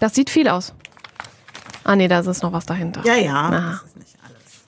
Das 0.00 0.16
sieht 0.16 0.30
viel 0.30 0.48
aus. 0.48 0.74
Ah 1.84 1.94
nee, 1.94 2.08
da 2.08 2.18
ist 2.18 2.42
noch 2.42 2.52
was 2.52 2.66
dahinter. 2.66 3.02
Ja, 3.04 3.14
ja. 3.14 3.34
Aha. 3.34 3.70
Das 3.70 3.82
ist 3.84 3.96
nicht 3.96 4.16
alles. 4.24 4.64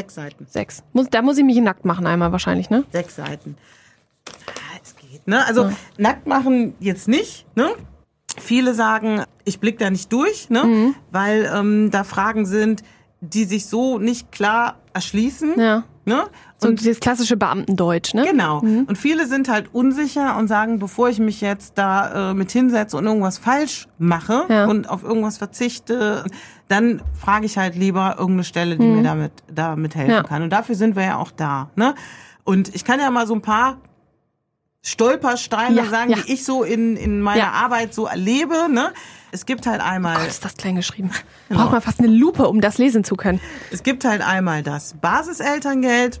Sechs 0.00 0.14
Seiten. 0.14 0.46
Sechs. 0.48 0.82
Muss, 0.94 1.08
da 1.10 1.20
muss 1.20 1.36
ich 1.36 1.44
mich 1.44 1.60
nackt 1.60 1.84
machen 1.84 2.06
einmal 2.06 2.32
wahrscheinlich, 2.32 2.70
ne? 2.70 2.84
Sechs 2.90 3.16
Seiten. 3.16 3.56
Ah, 4.46 4.78
es 4.82 4.96
geht, 4.96 5.26
ne? 5.28 5.44
Also 5.46 5.70
nackt 5.98 6.26
machen 6.26 6.74
jetzt 6.80 7.06
nicht, 7.06 7.44
ne? 7.54 7.70
Viele 8.38 8.72
sagen, 8.72 9.24
ich 9.44 9.60
blick 9.60 9.78
da 9.78 9.90
nicht 9.90 10.10
durch, 10.12 10.48
ne? 10.48 10.64
Mhm. 10.64 10.94
Weil 11.10 11.50
ähm, 11.54 11.90
da 11.90 12.04
Fragen 12.04 12.46
sind, 12.46 12.82
die 13.20 13.44
sich 13.44 13.66
so 13.66 13.98
nicht 13.98 14.32
klar 14.32 14.76
erschließen. 14.94 15.60
Ja. 15.60 15.84
Ne? 16.06 16.24
So 16.56 16.68
und 16.68 16.80
dieses 16.80 16.98
klassische 16.98 17.36
Beamtendeutsch, 17.36 18.14
ne? 18.14 18.24
Genau. 18.24 18.62
Mhm. 18.62 18.84
Und 18.84 18.96
viele 18.96 19.26
sind 19.26 19.48
halt 19.50 19.74
unsicher 19.74 20.36
und 20.38 20.48
sagen, 20.48 20.78
bevor 20.78 21.10
ich 21.10 21.18
mich 21.18 21.42
jetzt 21.42 21.76
da 21.76 22.30
äh, 22.30 22.34
mit 22.34 22.50
hinsetze 22.50 22.96
und 22.96 23.04
irgendwas 23.04 23.36
falsch 23.36 23.86
mache 23.98 24.46
ja. 24.48 24.64
und 24.66 24.88
auf 24.88 25.02
irgendwas 25.02 25.36
verzichte, 25.36 26.24
dann 26.70 27.02
frage 27.18 27.46
ich 27.46 27.58
halt 27.58 27.74
lieber 27.74 28.16
irgendeine 28.16 28.44
Stelle, 28.44 28.76
die 28.76 28.86
mhm. 28.86 28.96
mir 28.98 29.02
damit, 29.02 29.32
damit 29.52 29.96
helfen 29.96 30.12
ja. 30.12 30.22
kann. 30.22 30.42
Und 30.42 30.50
dafür 30.50 30.76
sind 30.76 30.94
wir 30.94 31.02
ja 31.02 31.16
auch 31.16 31.32
da. 31.32 31.70
Ne? 31.74 31.96
Und 32.44 32.72
ich 32.74 32.84
kann 32.84 33.00
ja 33.00 33.10
mal 33.10 33.26
so 33.26 33.34
ein 33.34 33.42
paar 33.42 33.78
Stolpersteine 34.82 35.76
ja, 35.76 35.86
sagen, 35.86 36.14
die 36.14 36.32
ich 36.32 36.44
so 36.44 36.62
in, 36.62 36.96
in 36.96 37.20
meiner 37.22 37.52
Arbeit 37.52 37.92
so 37.92 38.06
erlebe. 38.06 38.68
Ne? 38.70 38.92
Es 39.32 39.46
gibt 39.46 39.66
halt 39.66 39.80
einmal. 39.80 40.16
Gott, 40.16 40.28
ist 40.28 40.44
das 40.44 40.56
klein 40.56 40.76
geschrieben. 40.76 41.10
Genau. 41.48 41.62
Braucht 41.62 41.72
man 41.72 41.82
fast 41.82 41.98
eine 41.98 42.08
Lupe, 42.08 42.48
um 42.48 42.60
das 42.60 42.78
lesen 42.78 43.02
zu 43.02 43.16
können. 43.16 43.40
Es 43.72 43.82
gibt 43.82 44.04
halt 44.04 44.22
einmal 44.22 44.62
das 44.62 44.94
Basiselterngeld. 44.94 46.20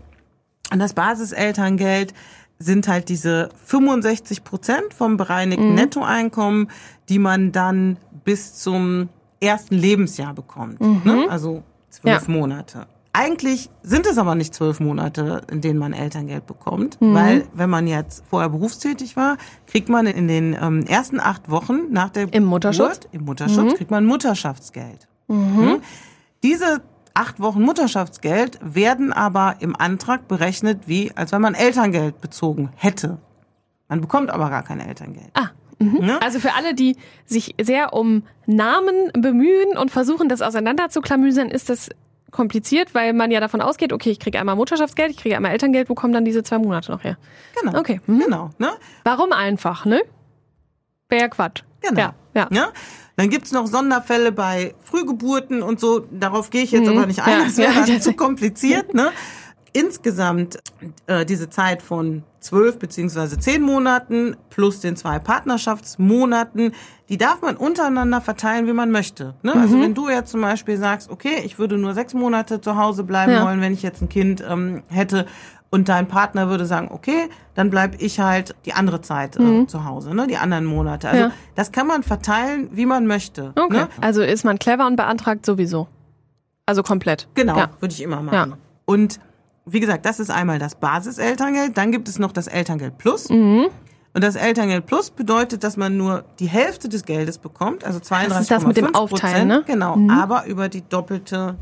Und 0.72 0.80
das 0.80 0.94
Basiselterngeld 0.94 2.12
sind 2.58 2.88
halt 2.88 3.08
diese 3.08 3.50
65 3.66 4.42
Prozent 4.42 4.94
vom 4.94 5.16
bereinigten 5.16 5.70
mhm. 5.70 5.74
Nettoeinkommen, 5.76 6.70
die 7.08 7.20
man 7.20 7.52
dann 7.52 7.98
bis 8.24 8.56
zum 8.56 9.08
ersten 9.40 9.74
Lebensjahr 9.74 10.34
bekommt. 10.34 10.80
Mhm. 10.80 11.02
Ne? 11.04 11.26
Also 11.28 11.62
zwölf 11.88 12.28
ja. 12.28 12.32
Monate. 12.32 12.86
Eigentlich 13.12 13.70
sind 13.82 14.06
es 14.06 14.18
aber 14.18 14.36
nicht 14.36 14.54
zwölf 14.54 14.78
Monate, 14.78 15.42
in 15.50 15.60
denen 15.60 15.80
man 15.80 15.92
Elterngeld 15.92 16.46
bekommt, 16.46 17.00
mhm. 17.00 17.14
weil 17.14 17.46
wenn 17.52 17.68
man 17.68 17.88
jetzt 17.88 18.24
vorher 18.30 18.48
berufstätig 18.50 19.16
war, 19.16 19.36
kriegt 19.66 19.88
man 19.88 20.06
in 20.06 20.28
den 20.28 20.56
ähm, 20.60 20.84
ersten 20.86 21.18
acht 21.18 21.50
Wochen 21.50 21.90
nach 21.90 22.10
der 22.10 22.32
Im 22.32 22.44
Mutterschutz? 22.44 23.00
Geburt, 23.00 23.08
im 23.12 23.24
Mutterschutz, 23.24 23.72
mhm. 23.72 23.76
kriegt 23.76 23.90
man 23.90 24.06
Mutterschaftsgeld. 24.06 25.08
Mhm. 25.26 25.56
Hm? 25.56 25.82
Diese 26.44 26.82
acht 27.14 27.40
Wochen 27.40 27.62
Mutterschaftsgeld 27.62 28.60
werden 28.62 29.12
aber 29.12 29.56
im 29.58 29.74
Antrag 29.74 30.28
berechnet, 30.28 30.86
wie 30.86 31.10
als 31.16 31.32
wenn 31.32 31.42
man 31.42 31.54
Elterngeld 31.54 32.20
bezogen 32.20 32.70
hätte. 32.76 33.18
Man 33.88 34.00
bekommt 34.00 34.30
aber 34.30 34.50
gar 34.50 34.62
kein 34.62 34.78
Elterngeld. 34.78 35.30
Ah. 35.34 35.48
Mhm. 35.80 36.06
Ne? 36.06 36.22
Also 36.22 36.38
für 36.38 36.54
alle, 36.54 36.74
die 36.74 36.96
sich 37.24 37.54
sehr 37.60 37.92
um 37.92 38.22
Namen 38.46 39.10
bemühen 39.12 39.76
und 39.76 39.90
versuchen, 39.90 40.28
das 40.28 40.42
auseinander 40.42 40.90
zu 40.90 41.00
klamüsern, 41.00 41.48
ist 41.48 41.68
das 41.68 41.88
kompliziert, 42.30 42.94
weil 42.94 43.12
man 43.12 43.30
ja 43.30 43.40
davon 43.40 43.60
ausgeht, 43.60 43.92
okay, 43.92 44.10
ich 44.10 44.20
kriege 44.20 44.38
einmal 44.38 44.54
Mutterschaftsgeld, 44.56 45.10
ich 45.10 45.16
kriege 45.16 45.36
einmal 45.36 45.52
Elterngeld, 45.52 45.88
wo 45.88 45.94
kommen 45.94 46.12
dann 46.12 46.24
diese 46.24 46.42
zwei 46.42 46.58
Monate 46.58 46.92
noch 46.92 47.02
her? 47.02 47.16
Genau. 47.60 47.78
Okay. 47.78 48.00
Mhm. 48.06 48.20
Genau. 48.20 48.50
Ne? 48.58 48.70
Warum 49.04 49.32
einfach, 49.32 49.84
ne? 49.84 50.02
Wäre 51.08 51.28
Quatsch. 51.28 51.62
Genau. 51.80 52.00
Ja. 52.00 52.14
ja. 52.34 52.48
ja? 52.52 52.68
Dann 53.16 53.28
gibt's 53.28 53.52
noch 53.52 53.66
Sonderfälle 53.66 54.32
bei 54.32 54.74
Frühgeburten 54.82 55.62
und 55.62 55.80
so. 55.80 56.06
Darauf 56.10 56.50
gehe 56.50 56.62
ich 56.62 56.70
jetzt 56.70 56.88
mhm. 56.88 56.96
aber 56.96 57.06
nicht 57.06 57.22
ein, 57.22 57.44
das 57.44 57.56
wäre 57.56 57.72
ja, 57.86 58.00
zu 58.00 58.14
kompliziert. 58.14 58.94
Ne? 58.94 59.10
Insgesamt 59.72 60.58
äh, 61.06 61.24
diese 61.24 61.48
Zeit 61.48 61.82
von 61.82 62.24
zwölf 62.40 62.78
beziehungsweise 62.78 63.38
zehn 63.38 63.62
Monaten 63.62 64.36
plus 64.48 64.80
den 64.80 64.96
zwei 64.96 65.18
Partnerschaftsmonaten, 65.18 66.72
die 67.08 67.18
darf 67.18 67.42
man 67.42 67.56
untereinander 67.56 68.20
verteilen, 68.20 68.66
wie 68.66 68.72
man 68.72 68.90
möchte. 68.90 69.34
Ne? 69.42 69.52
Also 69.52 69.58
mhm. 69.58 69.62
Also 69.62 69.80
wenn 69.80 69.94
du 69.94 70.08
jetzt 70.08 70.30
zum 70.30 70.40
Beispiel 70.40 70.76
sagst, 70.76 71.10
okay, 71.10 71.42
ich 71.44 71.58
würde 71.58 71.78
nur 71.78 71.94
sechs 71.94 72.14
Monate 72.14 72.60
zu 72.60 72.76
Hause 72.76 73.04
bleiben 73.04 73.32
ja. 73.32 73.44
wollen, 73.44 73.60
wenn 73.60 73.72
ich 73.72 73.82
jetzt 73.82 74.02
ein 74.02 74.08
Kind 74.08 74.42
ähm, 74.48 74.82
hätte 74.88 75.26
und 75.70 75.88
dein 75.88 76.08
Partner 76.08 76.48
würde 76.48 76.66
sagen, 76.66 76.88
okay, 76.90 77.28
dann 77.54 77.70
bleib 77.70 78.02
ich 78.02 78.18
halt 78.18 78.56
die 78.64 78.72
andere 78.72 79.00
Zeit 79.02 79.36
äh, 79.36 79.42
mhm. 79.42 79.68
zu 79.68 79.84
Hause, 79.84 80.14
ne? 80.14 80.26
die 80.26 80.36
anderen 80.36 80.64
Monate. 80.64 81.08
Also 81.08 81.22
ja. 81.24 81.32
das 81.54 81.70
kann 81.70 81.86
man 81.86 82.02
verteilen, 82.02 82.70
wie 82.72 82.86
man 82.86 83.06
möchte. 83.06 83.52
Okay. 83.54 83.76
Ne? 83.76 83.88
Also 84.00 84.22
ist 84.22 84.44
man 84.44 84.58
clever 84.58 84.86
und 84.86 84.96
beantragt 84.96 85.46
sowieso. 85.46 85.86
Also 86.66 86.82
komplett. 86.82 87.28
Genau, 87.34 87.56
ja. 87.56 87.70
würde 87.78 87.94
ich 87.94 88.02
immer 88.02 88.20
machen. 88.20 88.54
Und 88.84 89.20
wie 89.66 89.80
gesagt, 89.80 90.06
das 90.06 90.20
ist 90.20 90.30
einmal 90.30 90.58
das 90.58 90.74
Basiselterngeld, 90.74 91.76
dann 91.76 91.92
gibt 91.92 92.08
es 92.08 92.18
noch 92.18 92.32
das 92.32 92.46
Elterngeld 92.46 92.98
Plus. 92.98 93.28
Mhm. 93.28 93.68
Und 94.12 94.24
das 94.24 94.34
Elterngeld 94.34 94.86
Plus 94.86 95.10
bedeutet, 95.10 95.62
dass 95.62 95.76
man 95.76 95.96
nur 95.96 96.24
die 96.40 96.48
Hälfte 96.48 96.88
des 96.88 97.04
Geldes 97.04 97.38
bekommt, 97.38 97.84
also 97.84 98.00
32 98.00 98.28
Das 98.30 98.42
ist 98.42 98.50
das 98.50 98.66
mit 98.66 98.76
dem 98.76 98.94
Aufteilen, 98.94 99.46
ne? 99.46 99.62
Genau, 99.66 99.96
mhm. 99.96 100.10
aber 100.10 100.46
über 100.46 100.68
die 100.68 100.82
doppelte 100.82 101.56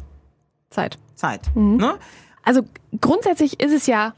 Zeit. 0.71 0.99
Zeit. 1.15 1.43
Mhm. 1.55 1.77
Ne? 1.77 1.95
Also 2.43 2.63
grundsätzlich 3.01 3.61
ist 3.61 3.73
es 3.73 3.87
ja 3.87 4.15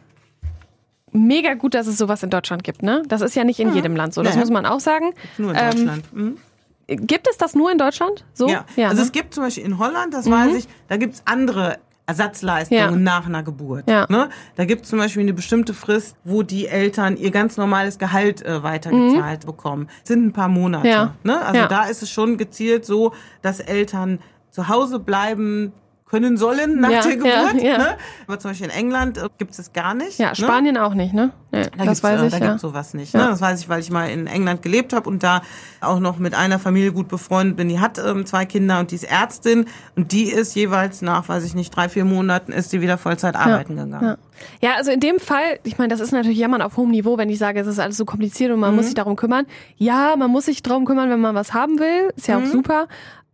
mega 1.12 1.54
gut, 1.54 1.75
dass 1.75 1.88
es 1.88 1.99
sowas 1.99 2.22
in 2.22 2.30
Deutschland 2.30 2.62
gibt, 2.62 2.82
ne? 2.82 3.02
Das 3.08 3.20
ist 3.20 3.34
ja 3.34 3.42
nicht 3.42 3.58
in 3.58 3.68
ja. 3.68 3.75
jedem 3.75 3.96
Land 3.96 4.14
so, 4.14 4.22
das 4.22 4.34
ja. 4.34 4.40
muss 4.40 4.50
man 4.50 4.64
auch 4.64 4.80
sagen. 4.80 5.12
Nur 5.38 5.50
in 5.50 5.56
ähm, 5.56 5.70
Deutschland. 5.70 6.14
Mhm. 6.14 6.38
Gibt 6.87 7.28
es 7.28 7.37
das 7.37 7.54
nur 7.54 7.70
in 7.70 7.78
Deutschland? 7.78 8.25
So? 8.32 8.49
Ja. 8.49 8.64
ja 8.76 8.88
also 8.88 9.00
ne? 9.00 9.06
es 9.06 9.12
gibt 9.12 9.34
zum 9.34 9.44
Beispiel 9.44 9.64
in 9.64 9.78
Holland, 9.78 10.14
das 10.14 10.26
mhm. 10.26 10.32
weiß 10.32 10.54
ich, 10.54 10.68
da 10.88 10.96
gibt 10.96 11.14
es 11.14 11.22
andere 11.25 11.78
Ersatzleistungen 12.11 12.81
ja. 12.81 12.90
nach 12.90 13.26
einer 13.26 13.45
Geburt. 13.45 13.88
Ja. 13.88 14.07
Ne? 14.09 14.29
Da 14.57 14.64
gibt 14.64 14.83
es 14.83 14.90
zum 14.90 14.99
Beispiel 14.99 15.23
eine 15.23 15.33
bestimmte 15.33 15.75
Frist, 15.75 16.17
wo 16.25 16.43
die 16.43 16.67
Eltern 16.67 17.17
ihr 17.17 17.31
ganz 17.31 17.57
normales 17.57 17.99
Gehalt 17.99 18.43
äh, 18.43 18.64
weitergezahlt 18.64 19.45
mhm. 19.45 19.47
bekommen. 19.47 19.88
Das 20.00 20.09
sind 20.09 20.26
ein 20.26 20.33
paar 20.33 20.49
Monate. 20.49 20.88
Ja. 20.88 21.14
Ne? 21.23 21.40
Also 21.40 21.67
da 21.67 21.85
ist 21.85 22.02
es 22.02 22.11
schon 22.11 22.37
gezielt 22.37 22.85
so, 22.85 23.12
dass 23.43 23.61
Eltern 23.61 24.19
zu 24.50 24.67
Hause 24.67 24.99
bleiben, 24.99 25.73
können 26.11 26.37
sollen 26.37 26.81
nach 26.81 26.90
ja, 26.90 27.02
der 27.02 27.17
Geburt. 27.17 27.62
Ja, 27.62 27.71
ja. 27.71 27.79
Ne? 27.79 27.97
Aber 28.26 28.38
zum 28.38 28.50
Beispiel 28.50 28.67
in 28.67 28.73
England 28.73 29.17
äh, 29.17 29.29
gibt 29.38 29.52
es 29.52 29.59
das 29.59 29.73
gar 29.73 29.95
nicht. 29.95 30.19
Ja, 30.19 30.31
ne? 30.31 30.37
Spanien 30.37 30.75
ne? 30.75 30.85
auch 30.85 30.95
nicht, 30.95 31.14
ne? 31.14 31.31
Nee, 31.52 31.67
da 31.76 31.85
das 31.85 32.02
weiß 32.02 32.23
äh, 32.23 32.26
ich, 32.26 32.33
da 32.33 32.38
ja. 32.38 32.49
gibt 32.49 32.61
sowas 32.61 32.95
nicht. 32.95 33.14
Ne? 33.14 33.21
Das 33.21 33.40
weiß 33.40 33.61
ich, 33.61 33.69
weil 33.69 33.81
ich 33.81 33.90
mal 33.90 34.09
in 34.11 34.26
England 34.26 34.62
gelebt 34.62 34.93
habe 34.93 35.09
und 35.09 35.23
da 35.23 35.43
auch 35.81 36.00
noch 36.00 36.19
mit 36.19 36.35
einer 36.35 36.59
Familie 36.59 36.93
gut 36.93 37.09
befreundet 37.09 37.57
bin. 37.57 37.69
Die 37.69 37.81
hat 37.81 37.99
ähm, 37.99 38.26
zwei 38.26 38.45
Kinder 38.45 38.81
und 38.81 38.90
die 38.90 38.97
ist 38.97 39.05
Ärztin 39.05 39.67
und 39.97 40.11
die 40.12 40.25
ist 40.25 40.55
jeweils 40.55 41.00
nach, 41.02 41.29
weiß 41.29 41.45
ich 41.45 41.55
nicht, 41.55 41.75
drei, 41.75 41.88
vier 41.88 42.05
Monaten 42.05 42.52
ist 42.52 42.71
sie 42.71 42.81
wieder 42.81 42.99
Vollzeit 42.99 43.37
arbeiten 43.37 43.76
gegangen. 43.76 44.17
Ja. 44.61 44.75
also 44.76 44.90
in 44.90 45.00
dem 45.00 45.21
Fall, 45.21 45.61
ich 45.62 45.79
meine, 45.79 45.88
das 45.88 46.00
ist 46.00 46.12
natürlich 46.12 46.38
jammern 46.38 46.62
auf 46.62 46.76
hohem 46.76 46.90
Niveau, 46.90 47.19
wenn 47.19 47.29
ich 47.29 47.38
sage, 47.38 47.61
es 47.61 47.67
ist 47.67 47.79
alles 47.79 47.97
so 47.97 48.05
kompliziert 48.05 48.52
und 48.52 48.61
man 48.61 48.71
mhm. 48.71 48.76
muss 48.76 48.87
sich 48.87 48.95
darum 48.95 49.17
kümmern. 49.17 49.47
Ja, 49.76 50.14
man 50.17 50.31
muss 50.31 50.47
sich 50.47 50.62
darum 50.62 50.85
kümmern, 50.85 51.11
wenn 51.11 51.21
man 51.21 51.35
was 51.35 51.55
haben 51.55 51.79
will. 51.79 52.12
Ist 52.17 52.29
ja 52.29 52.38
mhm. 52.38 52.45
auch 52.45 52.49
super. 52.49 52.88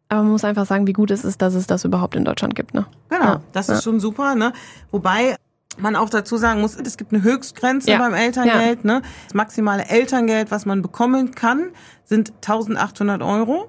Aber 0.08 0.22
man 0.22 0.32
muss 0.32 0.44
einfach 0.44 0.66
sagen, 0.66 0.86
wie 0.86 0.92
gut 0.92 1.10
es 1.10 1.24
ist, 1.24 1.42
dass 1.42 1.54
es 1.54 1.66
das 1.66 1.84
überhaupt 1.84 2.14
in 2.14 2.24
Deutschland 2.24 2.54
gibt. 2.54 2.74
Ne? 2.74 2.86
Genau, 3.08 3.24
ja. 3.24 3.40
das 3.52 3.68
ist 3.68 3.78
ja. 3.78 3.82
schon 3.82 4.00
super. 4.00 4.34
Ne? 4.34 4.52
Wobei 4.90 5.36
man 5.78 5.96
auch 5.96 6.08
dazu 6.08 6.36
sagen 6.36 6.60
muss, 6.60 6.76
es 6.76 6.96
gibt 6.96 7.12
eine 7.12 7.22
Höchstgrenze 7.22 7.90
ja. 7.90 7.98
beim 7.98 8.14
Elterngeld. 8.14 8.84
Ne? 8.84 9.02
Das 9.24 9.34
maximale 9.34 9.86
Elterngeld, 9.88 10.50
was 10.50 10.64
man 10.64 10.80
bekommen 10.82 11.32
kann, 11.32 11.70
sind 12.04 12.32
1800 12.36 13.22
Euro. 13.22 13.68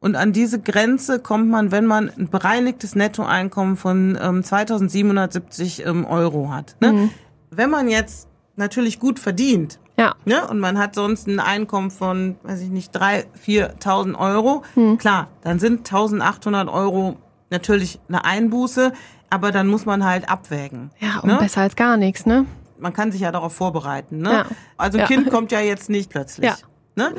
Und 0.00 0.14
an 0.16 0.32
diese 0.32 0.60
Grenze 0.60 1.18
kommt 1.18 1.48
man, 1.48 1.72
wenn 1.72 1.84
man 1.84 2.08
ein 2.08 2.28
bereinigtes 2.28 2.94
Nettoeinkommen 2.94 3.76
von 3.76 4.16
ähm, 4.20 4.44
2770 4.44 5.84
ähm, 5.84 6.04
Euro 6.04 6.50
hat. 6.50 6.76
Ne? 6.80 6.92
Mhm. 6.92 7.10
Wenn 7.50 7.70
man 7.70 7.88
jetzt 7.88 8.28
natürlich 8.58 8.98
gut 8.98 9.18
verdient, 9.18 9.78
ja. 9.98 10.14
Ne? 10.24 10.46
Und 10.46 10.60
man 10.60 10.78
hat 10.78 10.94
sonst 10.94 11.26
ein 11.26 11.40
Einkommen 11.40 11.90
von, 11.90 12.36
weiß 12.44 12.60
ich 12.60 12.70
nicht, 12.70 12.92
drei, 12.92 13.26
viertausend 13.34 14.16
Euro. 14.16 14.62
Hm. 14.74 14.96
Klar, 14.96 15.26
dann 15.42 15.58
sind 15.58 15.78
1800 15.80 16.68
Euro 16.68 17.16
natürlich 17.50 17.98
eine 18.08 18.24
Einbuße, 18.24 18.92
aber 19.28 19.50
dann 19.50 19.66
muss 19.66 19.86
man 19.86 20.04
halt 20.04 20.30
abwägen. 20.30 20.92
Ja, 21.00 21.18
und 21.18 21.28
ne? 21.28 21.38
besser 21.38 21.62
als 21.62 21.74
gar 21.74 21.96
nichts, 21.96 22.26
ne? 22.26 22.46
Man 22.78 22.92
kann 22.92 23.10
sich 23.10 23.22
ja 23.22 23.32
darauf 23.32 23.52
vorbereiten, 23.52 24.18
ne? 24.18 24.32
Ja. 24.32 24.46
Also 24.76 24.98
ja. 24.98 25.06
Kind 25.06 25.30
kommt 25.30 25.50
ja 25.50 25.60
jetzt 25.60 25.90
nicht 25.90 26.10
plötzlich. 26.10 26.46
Ja. 26.46 26.56
Ne? 26.94 27.12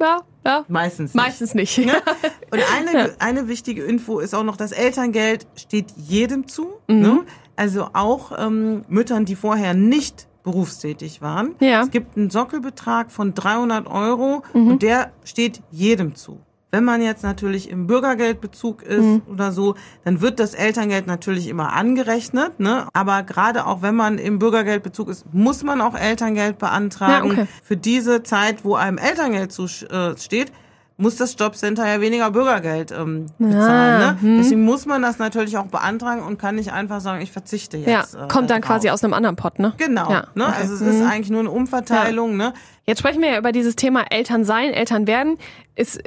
Ja, 0.00 0.20
ja. 0.44 0.64
Meistens 0.66 1.14
nicht. 1.14 1.24
Meistens 1.24 1.54
nicht. 1.54 1.78
Ne? 1.78 1.94
Und 2.50 2.60
eine, 2.76 3.14
eine 3.20 3.48
wichtige 3.48 3.84
Info 3.84 4.18
ist 4.18 4.34
auch 4.34 4.42
noch, 4.42 4.56
das 4.56 4.72
Elterngeld 4.72 5.46
steht 5.56 5.92
jedem 5.96 6.48
zu. 6.48 6.74
Mhm. 6.88 7.00
Ne? 7.00 7.20
Also 7.54 7.88
auch 7.92 8.32
ähm, 8.36 8.84
Müttern, 8.88 9.24
die 9.24 9.36
vorher 9.36 9.74
nicht 9.74 10.26
berufstätig 10.44 11.20
waren. 11.20 11.56
Ja. 11.58 11.82
Es 11.82 11.90
gibt 11.90 12.16
einen 12.16 12.30
Sockelbetrag 12.30 13.10
von 13.10 13.34
300 13.34 13.88
Euro 13.88 14.44
mhm. 14.52 14.68
und 14.68 14.82
der 14.82 15.10
steht 15.24 15.62
jedem 15.72 16.14
zu. 16.14 16.38
Wenn 16.70 16.82
man 16.82 17.00
jetzt 17.02 17.22
natürlich 17.22 17.70
im 17.70 17.86
Bürgergeldbezug 17.86 18.82
ist 18.82 19.00
mhm. 19.00 19.22
oder 19.30 19.52
so, 19.52 19.76
dann 20.04 20.20
wird 20.20 20.40
das 20.40 20.54
Elterngeld 20.54 21.06
natürlich 21.06 21.46
immer 21.46 21.72
angerechnet. 21.72 22.58
Ne? 22.58 22.88
Aber 22.92 23.22
gerade 23.22 23.66
auch 23.66 23.80
wenn 23.80 23.94
man 23.94 24.18
im 24.18 24.40
Bürgergeldbezug 24.40 25.08
ist, 25.08 25.32
muss 25.32 25.62
man 25.62 25.80
auch 25.80 25.94
Elterngeld 25.94 26.58
beantragen. 26.58 27.28
Ja, 27.28 27.32
okay. 27.32 27.46
Für 27.62 27.76
diese 27.76 28.24
Zeit, 28.24 28.64
wo 28.64 28.74
einem 28.74 28.98
Elterngeld 28.98 29.52
zusteht, 29.52 30.50
muss 30.96 31.16
das 31.16 31.34
Jobcenter 31.38 31.86
ja 31.86 32.00
weniger 32.00 32.30
Bürgergeld 32.30 32.92
ähm, 32.92 33.26
bezahlen. 33.38 34.00
Ja, 34.00 34.12
ne? 34.12 34.20
Hm. 34.20 34.38
Deswegen 34.38 34.64
muss 34.64 34.86
man 34.86 35.02
das 35.02 35.18
natürlich 35.18 35.56
auch 35.58 35.66
beantragen 35.66 36.22
und 36.22 36.38
kann 36.38 36.54
nicht 36.54 36.72
einfach 36.72 37.00
sagen, 37.00 37.20
ich 37.20 37.32
verzichte 37.32 37.78
jetzt. 37.78 38.14
Ja, 38.14 38.26
kommt 38.28 38.50
dann 38.50 38.60
drauf. 38.60 38.70
quasi 38.70 38.90
aus 38.90 39.02
einem 39.02 39.12
anderen 39.12 39.34
Pot, 39.34 39.58
ne? 39.58 39.74
Genau. 39.76 40.10
Ja, 40.10 40.28
ne? 40.34 40.44
Okay. 40.44 40.54
Also 40.60 40.74
es 40.74 40.80
ist 40.80 41.00
hm. 41.00 41.08
eigentlich 41.08 41.30
nur 41.30 41.40
eine 41.40 41.50
Umverteilung. 41.50 42.30
Ja. 42.32 42.36
Ne? 42.36 42.54
Jetzt 42.86 43.00
sprechen 43.00 43.22
wir 43.22 43.32
ja 43.32 43.38
über 43.38 43.50
dieses 43.50 43.74
Thema 43.74 44.04
Eltern 44.10 44.44
sein, 44.44 44.72
Eltern 44.72 45.06
werden. 45.06 45.36
Es 45.74 45.98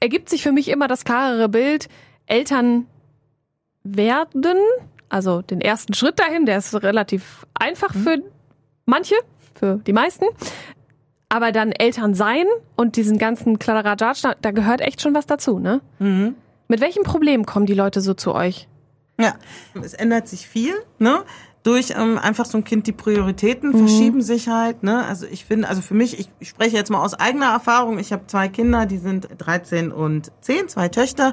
ergibt 0.00 0.28
sich 0.28 0.42
für 0.42 0.52
mich 0.52 0.68
immer 0.68 0.88
das 0.88 1.04
klarere 1.04 1.48
Bild, 1.48 1.88
Eltern 2.26 2.86
werden, 3.82 4.58
also 5.08 5.40
den 5.40 5.60
ersten 5.60 5.94
Schritt 5.94 6.18
dahin, 6.18 6.44
der 6.44 6.58
ist 6.58 6.74
relativ 6.82 7.46
einfach 7.54 7.94
hm. 7.94 8.02
für 8.02 8.22
manche, 8.84 9.14
für 9.54 9.76
die 9.86 9.92
meisten. 9.94 10.26
Aber 11.34 11.50
dann 11.50 11.72
Eltern 11.72 12.14
sein 12.14 12.44
und 12.76 12.94
diesen 12.94 13.18
ganzen 13.18 13.58
Kladderadatsch, 13.58 14.22
da 14.22 14.50
gehört 14.52 14.80
echt 14.80 15.02
schon 15.02 15.16
was 15.16 15.26
dazu, 15.26 15.58
ne? 15.58 15.80
Mhm. 15.98 16.36
Mit 16.68 16.80
welchen 16.80 17.02
Problemen 17.02 17.44
kommen 17.44 17.66
die 17.66 17.74
Leute 17.74 18.00
so 18.00 18.14
zu 18.14 18.32
euch? 18.32 18.68
Ja, 19.20 19.34
es 19.82 19.94
ändert 19.94 20.28
sich 20.28 20.46
viel, 20.46 20.74
ne? 21.00 21.24
durch 21.64 21.94
ähm, 21.96 22.18
einfach 22.18 22.44
so 22.44 22.58
ein 22.58 22.64
Kind 22.64 22.86
die 22.86 22.92
Prioritäten 22.92 23.70
mhm. 23.70 23.78
verschieben 23.78 24.22
sich 24.22 24.48
halt. 24.48 24.84
Ne? 24.84 25.04
Also 25.04 25.26
ich 25.26 25.44
finde, 25.44 25.66
also 25.66 25.82
für 25.82 25.94
mich, 25.94 26.20
ich, 26.20 26.28
ich 26.38 26.50
spreche 26.50 26.76
jetzt 26.76 26.90
mal 26.90 27.02
aus 27.02 27.14
eigener 27.14 27.46
Erfahrung. 27.46 27.98
Ich 27.98 28.12
habe 28.12 28.26
zwei 28.26 28.48
Kinder, 28.48 28.86
die 28.86 28.98
sind 28.98 29.28
13 29.38 29.90
und 29.90 30.30
10, 30.42 30.68
zwei 30.68 30.88
Töchter. 30.88 31.32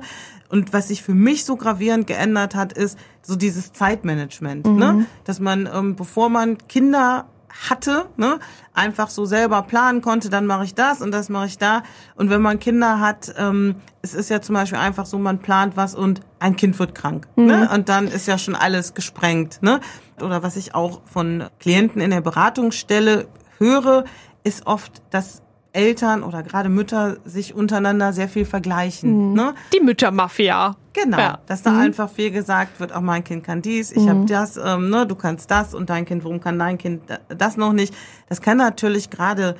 Und 0.49 0.73
was 0.73 0.87
sich 0.87 1.03
für 1.03 1.13
mich 1.13 1.43
so 1.45 1.57
gravierend 1.57 2.07
geändert 2.07 2.55
hat, 2.55 2.71
ist 2.73 2.97
so 3.21 3.35
dieses 3.35 3.73
Zeitmanagement. 3.73 4.65
Ne? 4.65 4.71
Mhm. 4.71 4.79
Ne? 4.79 5.05
Dass 5.25 5.41
man, 5.41 5.69
ähm, 5.71 5.95
bevor 5.95 6.29
man 6.29 6.57
Kinder 6.69 7.25
hatte, 7.69 8.05
ne, 8.17 8.39
einfach 8.73 9.09
so 9.09 9.25
selber 9.25 9.61
planen 9.63 10.01
konnte, 10.01 10.29
dann 10.29 10.45
mache 10.45 10.63
ich 10.63 10.75
das 10.75 11.01
und 11.01 11.11
das 11.11 11.29
mache 11.29 11.47
ich 11.47 11.57
da. 11.57 11.83
Und 12.15 12.29
wenn 12.29 12.41
man 12.41 12.59
Kinder 12.59 12.99
hat, 12.99 13.33
ähm, 13.37 13.75
es 14.01 14.13
ist 14.13 14.29
ja 14.29 14.41
zum 14.41 14.55
Beispiel 14.55 14.79
einfach 14.79 15.05
so, 15.05 15.17
man 15.17 15.39
plant 15.39 15.77
was 15.77 15.95
und 15.95 16.21
ein 16.39 16.55
Kind 16.55 16.79
wird 16.79 16.95
krank. 16.95 17.27
Ne? 17.35 17.43
Mhm. 17.43 17.49
Ne? 17.49 17.69
Und 17.73 17.89
dann 17.89 18.07
ist 18.07 18.27
ja 18.27 18.37
schon 18.37 18.55
alles 18.55 18.93
gesprengt. 18.93 19.59
Ne? 19.61 19.79
Oder 20.21 20.43
was 20.43 20.55
ich 20.55 20.75
auch 20.75 21.01
von 21.05 21.45
Klienten 21.59 22.01
in 22.01 22.11
der 22.11 22.21
Beratungsstelle 22.21 23.27
höre, 23.57 24.05
ist 24.43 24.65
oft, 24.65 25.01
dass 25.11 25.41
Eltern 25.73 26.23
oder 26.23 26.43
gerade 26.43 26.69
Mütter 26.69 27.17
sich 27.25 27.53
untereinander 27.53 28.13
sehr 28.13 28.27
viel 28.27 28.45
vergleichen. 28.45 29.29
Mhm. 29.29 29.33
Ne? 29.33 29.53
Die 29.73 29.79
Müttermafia. 29.79 30.75
Genau, 30.93 31.17
ja. 31.17 31.39
dass 31.45 31.61
da 31.63 31.71
mhm. 31.71 31.79
einfach 31.79 32.09
viel 32.09 32.31
gesagt 32.31 32.81
wird, 32.81 32.93
auch 32.93 33.01
mein 33.01 33.23
Kind 33.23 33.45
kann 33.45 33.61
dies, 33.61 33.93
ich 33.93 34.03
mhm. 34.03 34.09
habe 34.09 34.25
das, 34.25 34.57
ähm, 34.57 34.89
ne, 34.89 35.07
du 35.07 35.15
kannst 35.15 35.49
das 35.49 35.73
und 35.73 35.89
dein 35.89 36.03
Kind, 36.03 36.25
warum 36.25 36.41
kann 36.41 36.59
dein 36.59 36.77
Kind 36.77 37.03
das 37.29 37.55
noch 37.55 37.71
nicht? 37.71 37.95
Das 38.27 38.41
kann 38.41 38.57
natürlich 38.57 39.09
gerade 39.09 39.55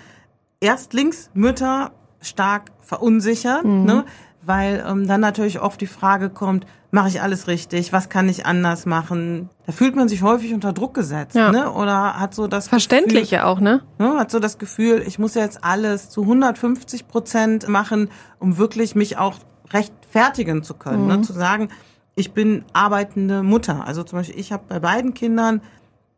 Erstlingsmütter 0.59 1.91
stark 2.19 2.71
verunsichern, 2.81 3.81
mhm. 3.81 3.85
ne? 3.85 4.05
Weil 4.43 4.83
ähm, 4.87 5.07
dann 5.07 5.21
natürlich 5.21 5.59
oft 5.59 5.79
die 5.81 5.87
Frage 5.87 6.29
kommt, 6.29 6.65
mache 6.91 7.07
ich 7.07 7.21
alles 7.21 7.47
richtig, 7.47 7.93
was 7.93 8.09
kann 8.09 8.27
ich 8.27 8.45
anders 8.45 8.85
machen? 8.85 9.49
Da 9.65 9.71
fühlt 9.71 9.95
man 9.95 10.09
sich 10.09 10.23
häufig 10.23 10.53
unter 10.53 10.73
Druck 10.73 10.93
gesetzt, 10.93 11.35
ja. 11.35 11.51
ne? 11.51 11.71
Oder 11.71 12.19
hat 12.19 12.33
so 12.33 12.47
das 12.47 12.67
Verständliche 12.67 13.37
Gefühl, 13.37 13.47
auch, 13.47 13.59
ne? 13.59 13.81
ne? 13.97 14.17
Hat 14.17 14.31
so 14.31 14.39
das 14.39 14.57
Gefühl, 14.57 15.03
ich 15.05 15.17
muss 15.17 15.35
jetzt 15.35 15.63
alles 15.63 16.09
zu 16.09 16.23
150 16.23 17.07
Prozent 17.07 17.67
machen, 17.67 18.09
um 18.39 18.57
wirklich 18.57 18.95
mich 18.95 19.17
auch 19.17 19.35
rechtfertigen 19.71 20.63
zu 20.63 20.73
können, 20.73 21.07
ne? 21.07 21.13
mhm. 21.13 21.19
ne? 21.21 21.25
Zu 21.25 21.33
sagen, 21.33 21.69
ich 22.15 22.33
bin 22.33 22.65
arbeitende 22.73 23.41
Mutter. 23.41 23.87
Also 23.87 24.03
zum 24.03 24.19
Beispiel, 24.19 24.39
ich 24.39 24.51
habe 24.51 24.63
bei 24.67 24.79
beiden 24.79 25.13
Kindern 25.13 25.61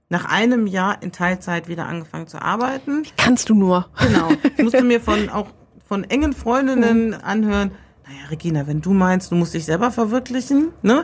nach 0.10 0.26
einem 0.26 0.68
Jahr 0.68 1.02
in 1.02 1.12
Teilzeit 1.12 1.68
wieder 1.68 1.88
angefangen 1.88 2.28
zu 2.28 2.42
arbeiten. 2.42 3.04
Kannst 3.18 3.50
du 3.50 3.56
nur. 3.56 3.88
Genau. 4.00 4.30
Ich 4.58 4.64
musste 4.64 4.84
mir 4.84 5.02
von 5.02 5.30
auch 5.30 5.48
von 5.86 6.04
engen 6.04 6.34
Freundinnen 6.34 7.10
mhm. 7.10 7.18
anhören, 7.24 7.72
naja, 8.14 8.28
Regina, 8.30 8.68
wenn 8.68 8.82
du 8.82 8.94
meinst, 8.94 9.32
du 9.32 9.36
musst 9.36 9.54
dich 9.54 9.66
selber 9.66 9.92
verwirklichen, 9.92 10.70
ne? 10.82 11.04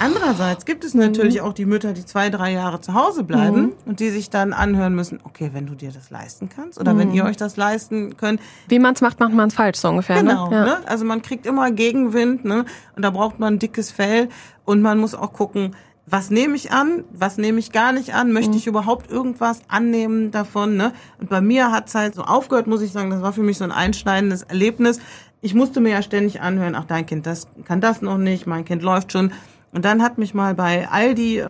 Andererseits 0.00 0.64
gibt 0.64 0.84
es 0.84 0.94
natürlich 0.94 1.40
mhm. 1.40 1.48
auch 1.48 1.52
die 1.52 1.64
Mütter, 1.64 1.92
die 1.92 2.04
zwei, 2.04 2.30
drei 2.30 2.52
Jahre 2.52 2.80
zu 2.80 2.94
Hause 2.94 3.24
bleiben 3.24 3.62
mhm. 3.62 3.72
und 3.84 4.00
die 4.00 4.10
sich 4.10 4.30
dann 4.30 4.52
anhören 4.52 4.94
müssen, 4.94 5.18
okay, 5.24 5.50
wenn 5.52 5.66
du 5.66 5.74
dir 5.74 5.90
das 5.90 6.10
leisten 6.10 6.48
kannst 6.48 6.78
oder 6.78 6.94
mhm. 6.94 6.98
wenn 6.98 7.12
ihr 7.14 7.24
euch 7.24 7.36
das 7.36 7.56
leisten 7.56 8.16
könnt. 8.16 8.40
Wie 8.68 8.78
man 8.78 8.94
es 8.94 9.00
macht, 9.00 9.18
macht 9.18 9.32
man 9.32 9.48
es 9.48 9.54
falsch, 9.54 9.78
so 9.78 9.88
ungefähr. 9.88 10.22
Ne? 10.22 10.30
Genau, 10.30 10.50
ne? 10.50 10.56
Ja. 10.56 10.64
ne? 10.64 10.78
also 10.86 11.04
man 11.04 11.20
kriegt 11.20 11.46
immer 11.46 11.72
Gegenwind 11.72 12.44
ne? 12.44 12.64
und 12.94 13.04
da 13.04 13.10
braucht 13.10 13.40
man 13.40 13.58
dickes 13.58 13.90
Fell 13.90 14.28
und 14.64 14.82
man 14.82 14.98
muss 14.98 15.16
auch 15.16 15.32
gucken, 15.32 15.74
was 16.10 16.30
nehme 16.30 16.54
ich 16.54 16.72
an, 16.72 17.04
was 17.10 17.36
nehme 17.36 17.58
ich 17.58 17.72
gar 17.72 17.92
nicht 17.92 18.14
an, 18.14 18.32
möchte 18.32 18.52
mhm. 18.52 18.56
ich 18.56 18.66
überhaupt 18.66 19.10
irgendwas 19.10 19.60
annehmen 19.68 20.30
davon. 20.30 20.76
Ne? 20.76 20.92
Und 21.18 21.28
bei 21.28 21.40
mir 21.40 21.70
hat 21.72 21.88
es 21.88 21.94
halt 21.94 22.14
so 22.14 22.22
aufgehört, 22.22 22.66
muss 22.66 22.82
ich 22.82 22.92
sagen, 22.92 23.10
das 23.10 23.20
war 23.20 23.32
für 23.32 23.42
mich 23.42 23.58
so 23.58 23.64
ein 23.64 23.72
einschneidendes 23.72 24.42
Erlebnis 24.44 25.00
ich 25.40 25.54
musste 25.54 25.80
mir 25.80 25.90
ja 25.90 26.02
ständig 26.02 26.40
anhören, 26.40 26.74
ach, 26.74 26.84
dein 26.84 27.06
Kind 27.06 27.26
das 27.26 27.46
kann 27.64 27.80
das 27.80 28.02
noch 28.02 28.18
nicht, 28.18 28.46
mein 28.46 28.64
Kind 28.64 28.82
läuft 28.82 29.12
schon. 29.12 29.32
Und 29.72 29.84
dann 29.84 30.02
hat 30.02 30.18
mich 30.18 30.34
mal 30.34 30.54
bei 30.54 30.88
Aldi 30.88 31.44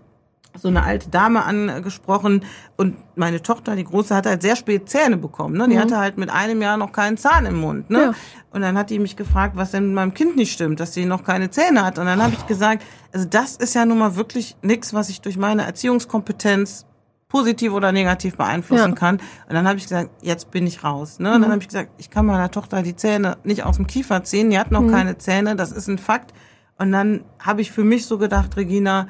so 0.56 0.68
eine 0.68 0.82
alte 0.82 1.08
Dame 1.08 1.44
angesprochen 1.44 2.44
und 2.76 2.96
meine 3.16 3.42
Tochter, 3.42 3.76
die 3.76 3.84
Große, 3.84 4.14
hat 4.14 4.26
halt 4.26 4.42
sehr 4.42 4.56
spät 4.56 4.88
Zähne 4.88 5.16
bekommen. 5.16 5.56
Ne? 5.56 5.68
Die 5.68 5.76
mhm. 5.76 5.80
hatte 5.80 5.98
halt 5.98 6.18
mit 6.18 6.30
einem 6.30 6.60
Jahr 6.62 6.76
noch 6.76 6.92
keinen 6.92 7.16
Zahn 7.16 7.46
im 7.46 7.60
Mund. 7.60 7.90
Ne? 7.90 7.98
Ja. 7.98 8.14
Und 8.50 8.62
dann 8.62 8.76
hat 8.76 8.90
die 8.90 8.98
mich 8.98 9.16
gefragt, 9.16 9.56
was 9.56 9.70
denn 9.70 9.86
mit 9.86 9.94
meinem 9.94 10.14
Kind 10.14 10.36
nicht 10.36 10.52
stimmt, 10.52 10.80
dass 10.80 10.94
sie 10.94 11.04
noch 11.04 11.22
keine 11.22 11.50
Zähne 11.50 11.84
hat. 11.84 11.98
Und 11.98 12.06
dann 12.06 12.22
habe 12.22 12.32
ich 12.32 12.46
gesagt, 12.46 12.82
also 13.12 13.26
das 13.26 13.56
ist 13.56 13.74
ja 13.74 13.84
nun 13.84 13.98
mal 13.98 14.16
wirklich 14.16 14.56
nichts, 14.62 14.92
was 14.92 15.08
ich 15.10 15.20
durch 15.20 15.36
meine 15.36 15.64
Erziehungskompetenz 15.64 16.86
positiv 17.28 17.72
oder 17.72 17.92
negativ 17.92 18.36
beeinflussen 18.36 18.90
ja. 18.90 18.94
kann. 18.94 19.16
Und 19.16 19.54
dann 19.54 19.68
habe 19.68 19.78
ich 19.78 19.84
gesagt, 19.84 20.10
jetzt 20.22 20.50
bin 20.50 20.66
ich 20.66 20.82
raus. 20.82 21.18
Ne? 21.18 21.34
Und 21.34 21.42
dann 21.42 21.50
mhm. 21.50 21.52
habe 21.52 21.62
ich 21.62 21.68
gesagt, 21.68 21.90
ich 21.98 22.10
kann 22.10 22.26
meiner 22.26 22.50
Tochter 22.50 22.82
die 22.82 22.96
Zähne 22.96 23.36
nicht 23.44 23.64
aus 23.64 23.76
dem 23.76 23.86
Kiefer 23.86 24.24
ziehen. 24.24 24.50
Die 24.50 24.58
hat 24.58 24.70
noch 24.70 24.80
mhm. 24.80 24.90
keine 24.90 25.18
Zähne, 25.18 25.54
das 25.54 25.70
ist 25.70 25.88
ein 25.88 25.98
Fakt. 25.98 26.32
Und 26.78 26.92
dann 26.92 27.24
habe 27.38 27.60
ich 27.60 27.70
für 27.70 27.84
mich 27.84 28.06
so 28.06 28.18
gedacht, 28.18 28.56
Regina, 28.56 29.08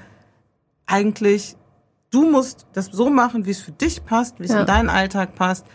eigentlich, 0.86 1.56
du 2.10 2.28
musst 2.28 2.66
das 2.72 2.86
so 2.86 3.10
machen, 3.10 3.46
wie 3.46 3.50
es 3.50 3.60
für 3.60 3.72
dich 3.72 4.04
passt, 4.04 4.40
wie 4.40 4.44
es 4.44 4.52
ja. 4.52 4.60
in 4.60 4.66
deinen 4.66 4.90
Alltag 4.90 5.34
passt. 5.34 5.66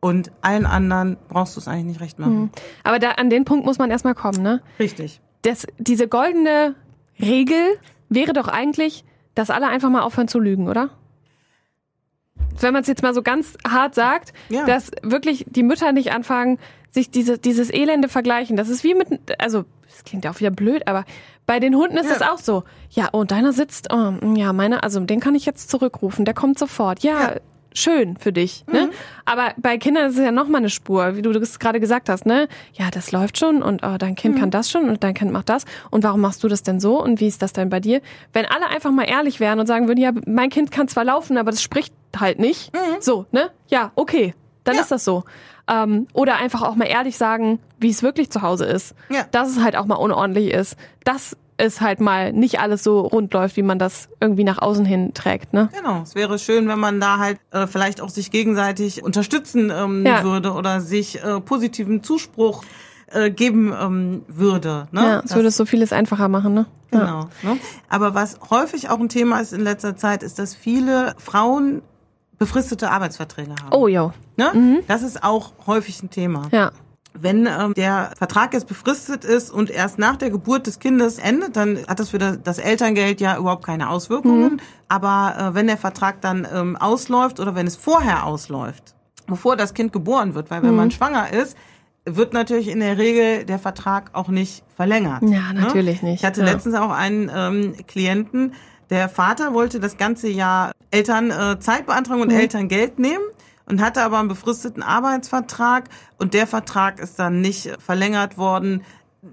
Und 0.00 0.32
allen 0.40 0.66
anderen 0.66 1.16
brauchst 1.28 1.54
du 1.54 1.60
es 1.60 1.68
eigentlich 1.68 1.84
nicht 1.84 2.00
recht 2.00 2.18
machen. 2.18 2.40
Mhm. 2.40 2.50
Aber 2.82 2.98
da 2.98 3.12
an 3.12 3.30
den 3.30 3.44
Punkt 3.44 3.64
muss 3.64 3.78
man 3.78 3.92
erstmal 3.92 4.16
kommen, 4.16 4.42
ne? 4.42 4.60
Richtig. 4.80 5.20
Das, 5.42 5.66
diese 5.78 6.08
goldene 6.08 6.74
Regel 7.20 7.78
wäre 8.08 8.32
doch 8.32 8.48
eigentlich, 8.48 9.04
dass 9.36 9.50
alle 9.50 9.68
einfach 9.68 9.90
mal 9.90 10.02
aufhören 10.02 10.26
zu 10.26 10.40
lügen, 10.40 10.68
oder? 10.68 10.90
Wenn 12.60 12.72
man 12.72 12.82
es 12.82 12.88
jetzt 12.88 13.02
mal 13.02 13.14
so 13.14 13.22
ganz 13.22 13.56
hart 13.68 13.94
sagt, 13.94 14.32
ja. 14.48 14.64
dass 14.66 14.90
wirklich 15.02 15.44
die 15.48 15.62
Mütter 15.62 15.92
nicht 15.92 16.12
anfangen, 16.12 16.58
sich 16.90 17.10
diese, 17.10 17.38
dieses 17.38 17.72
Elende 17.72 18.08
vergleichen. 18.08 18.56
Das 18.56 18.68
ist 18.68 18.84
wie 18.84 18.94
mit, 18.94 19.08
also, 19.38 19.64
das 19.88 20.04
klingt 20.04 20.24
ja 20.24 20.30
auch 20.30 20.40
wieder 20.40 20.50
blöd, 20.50 20.86
aber 20.86 21.04
bei 21.46 21.58
den 21.58 21.74
Hunden 21.74 21.96
ist 21.96 22.10
es 22.10 22.20
ja. 22.20 22.32
auch 22.32 22.38
so. 22.38 22.64
Ja, 22.90 23.08
oh, 23.12 23.24
deiner 23.24 23.52
sitzt, 23.52 23.92
oh, 23.92 24.12
ja, 24.34 24.52
meiner, 24.52 24.84
also 24.84 25.00
den 25.00 25.20
kann 25.20 25.34
ich 25.34 25.46
jetzt 25.46 25.70
zurückrufen, 25.70 26.24
der 26.24 26.34
kommt 26.34 26.58
sofort. 26.58 27.02
Ja, 27.02 27.34
ja 27.34 27.40
schön 27.74 28.16
für 28.16 28.32
dich. 28.32 28.64
Ne? 28.66 28.86
Mhm. 28.86 28.90
Aber 29.24 29.52
bei 29.56 29.78
Kindern 29.78 30.10
ist 30.10 30.18
es 30.18 30.24
ja 30.24 30.32
nochmal 30.32 30.60
eine 30.60 30.70
Spur, 30.70 31.16
wie 31.16 31.22
du 31.22 31.32
das 31.32 31.58
gerade 31.58 31.80
gesagt 31.80 32.08
hast, 32.08 32.26
ne? 32.26 32.48
Ja, 32.74 32.90
das 32.90 33.12
läuft 33.12 33.38
schon 33.38 33.62
und 33.62 33.82
oh, 33.84 33.96
dein 33.98 34.14
Kind 34.14 34.36
mhm. 34.36 34.40
kann 34.40 34.50
das 34.50 34.70
schon 34.70 34.88
und 34.88 35.02
dein 35.04 35.14
Kind 35.14 35.32
macht 35.32 35.48
das. 35.48 35.64
Und 35.90 36.04
warum 36.04 36.20
machst 36.20 36.42
du 36.44 36.48
das 36.48 36.62
denn 36.62 36.80
so 36.80 37.02
und 37.02 37.20
wie 37.20 37.26
ist 37.26 37.42
das 37.42 37.52
denn 37.52 37.68
bei 37.68 37.80
dir? 37.80 38.00
Wenn 38.32 38.46
alle 38.46 38.68
einfach 38.68 38.90
mal 38.90 39.04
ehrlich 39.04 39.40
wären 39.40 39.60
und 39.60 39.66
sagen 39.66 39.88
würden, 39.88 40.00
ja, 40.00 40.12
mein 40.26 40.50
Kind 40.50 40.70
kann 40.70 40.88
zwar 40.88 41.04
laufen, 41.04 41.36
aber 41.36 41.50
das 41.50 41.62
spricht 41.62 41.94
halt 42.18 42.38
nicht. 42.38 42.74
Mhm. 42.74 43.00
So, 43.00 43.26
ne? 43.30 43.50
Ja, 43.68 43.92
okay, 43.94 44.34
dann 44.64 44.76
ja. 44.76 44.82
ist 44.82 44.90
das 44.90 45.04
so. 45.04 45.24
Ähm, 45.68 46.06
oder 46.12 46.36
einfach 46.36 46.62
auch 46.62 46.74
mal 46.74 46.86
ehrlich 46.86 47.16
sagen, 47.16 47.60
wie 47.78 47.90
es 47.90 48.02
wirklich 48.02 48.30
zu 48.30 48.42
Hause 48.42 48.66
ist. 48.66 48.94
Ja. 49.10 49.24
Dass 49.30 49.48
es 49.48 49.62
halt 49.62 49.76
auch 49.76 49.86
mal 49.86 49.96
unordentlich 49.96 50.52
ist. 50.52 50.76
Das 51.04 51.36
es 51.62 51.80
halt 51.80 52.00
mal 52.00 52.32
nicht 52.32 52.60
alles 52.60 52.82
so 52.82 53.00
rund 53.00 53.32
läuft, 53.32 53.56
wie 53.56 53.62
man 53.62 53.78
das 53.78 54.08
irgendwie 54.20 54.44
nach 54.44 54.58
außen 54.58 54.84
hin 54.84 55.14
trägt. 55.14 55.52
Ne? 55.52 55.68
Genau, 55.76 56.02
es 56.02 56.14
wäre 56.14 56.38
schön, 56.38 56.68
wenn 56.68 56.78
man 56.78 57.00
da 57.00 57.18
halt 57.18 57.38
äh, 57.52 57.66
vielleicht 57.66 58.00
auch 58.00 58.08
sich 58.08 58.30
gegenseitig 58.30 59.02
unterstützen 59.02 59.72
ähm, 59.74 60.04
ja. 60.04 60.24
würde 60.24 60.52
oder 60.52 60.80
sich 60.80 61.22
äh, 61.22 61.40
positiven 61.40 62.02
Zuspruch 62.02 62.64
äh, 63.12 63.30
geben 63.30 63.72
ähm, 63.80 64.22
würde. 64.26 64.88
Ne? 64.90 65.00
Ja, 65.00 65.22
es 65.24 65.34
würde 65.34 65.50
so 65.50 65.64
vieles 65.64 65.92
einfacher 65.92 66.28
machen. 66.28 66.54
Ne? 66.54 66.66
Genau. 66.90 67.28
Ja. 67.42 67.54
Ne? 67.54 67.58
Aber 67.88 68.14
was 68.14 68.38
häufig 68.50 68.90
auch 68.90 68.98
ein 68.98 69.08
Thema 69.08 69.40
ist 69.40 69.52
in 69.52 69.60
letzter 69.60 69.96
Zeit, 69.96 70.22
ist, 70.22 70.38
dass 70.38 70.54
viele 70.54 71.14
Frauen 71.18 71.82
befristete 72.38 72.90
Arbeitsverträge 72.90 73.52
haben. 73.62 73.72
Oh 73.72 73.86
ja. 73.86 74.12
Ne? 74.36 74.50
Mhm. 74.52 74.78
Das 74.88 75.02
ist 75.02 75.22
auch 75.22 75.52
häufig 75.66 76.02
ein 76.02 76.10
Thema. 76.10 76.48
Ja. 76.50 76.72
Wenn 77.14 77.46
ähm, 77.46 77.74
der 77.74 78.12
Vertrag 78.16 78.54
jetzt 78.54 78.66
befristet 78.66 79.24
ist 79.24 79.50
und 79.50 79.70
erst 79.70 79.98
nach 79.98 80.16
der 80.16 80.30
Geburt 80.30 80.66
des 80.66 80.78
Kindes 80.78 81.18
endet, 81.18 81.56
dann 81.56 81.78
hat 81.86 82.00
das 82.00 82.10
für 82.10 82.18
das 82.18 82.58
Elterngeld 82.58 83.20
ja 83.20 83.36
überhaupt 83.36 83.64
keine 83.64 83.90
Auswirkungen. 83.90 84.54
Mhm. 84.54 84.60
Aber 84.88 85.34
äh, 85.38 85.54
wenn 85.54 85.66
der 85.66 85.76
Vertrag 85.76 86.20
dann 86.20 86.46
ähm, 86.52 86.76
ausläuft 86.76 87.38
oder 87.38 87.54
wenn 87.54 87.66
es 87.66 87.76
vorher 87.76 88.24
ausläuft, 88.24 88.94
bevor 89.26 89.56
das 89.56 89.74
Kind 89.74 89.92
geboren 89.92 90.34
wird, 90.34 90.50
weil 90.50 90.62
wenn 90.62 90.70
mhm. 90.70 90.76
man 90.76 90.90
schwanger 90.90 91.32
ist, 91.32 91.56
wird 92.04 92.32
natürlich 92.32 92.68
in 92.68 92.80
der 92.80 92.98
Regel 92.98 93.44
der 93.44 93.58
Vertrag 93.58 94.10
auch 94.14 94.28
nicht 94.28 94.64
verlängert. 94.74 95.22
Ja, 95.22 95.52
ne? 95.52 95.60
natürlich 95.60 96.02
ne? 96.02 96.10
nicht. 96.10 96.20
Ich 96.20 96.26
hatte 96.26 96.40
ja. 96.40 96.50
letztens 96.50 96.74
auch 96.74 96.90
einen 96.90 97.30
ähm, 97.34 97.74
Klienten, 97.86 98.54
der 98.90 99.08
Vater 99.08 99.54
wollte 99.54 99.80
das 99.80 99.96
ganze 99.96 100.28
Jahr 100.28 100.72
Elternzeit 100.90 101.80
äh, 101.80 101.84
beantragen 101.84 102.20
und 102.20 102.30
mhm. 102.30 102.38
Elterngeld 102.38 102.98
nehmen 102.98 103.24
und 103.72 103.80
hatte 103.80 104.02
aber 104.02 104.18
einen 104.18 104.28
befristeten 104.28 104.82
Arbeitsvertrag 104.82 105.84
und 106.18 106.34
der 106.34 106.46
Vertrag 106.46 107.00
ist 107.00 107.18
dann 107.18 107.40
nicht 107.40 107.70
verlängert 107.78 108.36
worden, 108.36 108.82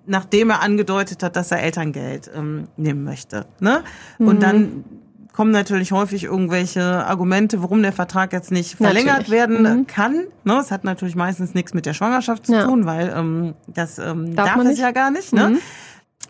nachdem 0.06 0.50
er 0.50 0.62
angedeutet 0.62 1.22
hat, 1.24 1.36
dass 1.36 1.52
er 1.52 1.62
Elterngeld 1.62 2.32
ähm, 2.34 2.70
nehmen 2.78 3.04
möchte. 3.04 3.48
Ne? 3.60 3.84
Mhm. 4.18 4.28
Und 4.30 4.42
dann 4.42 4.86
kommen 5.34 5.52
natürlich 5.52 5.92
häufig 5.92 6.24
irgendwelche 6.24 7.06
Argumente, 7.06 7.62
warum 7.62 7.82
der 7.82 7.92
Vertrag 7.92 8.32
jetzt 8.32 8.50
nicht 8.50 8.76
verlängert 8.76 9.28
natürlich. 9.28 9.32
werden 9.32 9.62
mhm. 9.62 9.88
kann. 9.88 10.24
Ne? 10.46 10.58
Es 10.62 10.72
hat 10.72 10.86
natürlich 10.86 11.18
meistens 11.18 11.54
nichts 11.54 11.74
mit 11.74 11.86
der 11.86 11.94
Schwangerschaft 11.94 12.46
zu 12.46 12.54
ja. 12.54 12.64
tun, 12.64 12.86
weil 12.86 13.14
ähm, 13.14 13.56
das 13.68 14.00
ähm, 14.00 14.38
darf, 14.38 14.56
darf 14.56 14.66
es 14.68 14.80
ja 14.80 14.92
gar 14.92 15.12
nicht. 15.12 15.34
Ne? 15.34 15.50
Mhm. 15.50 15.58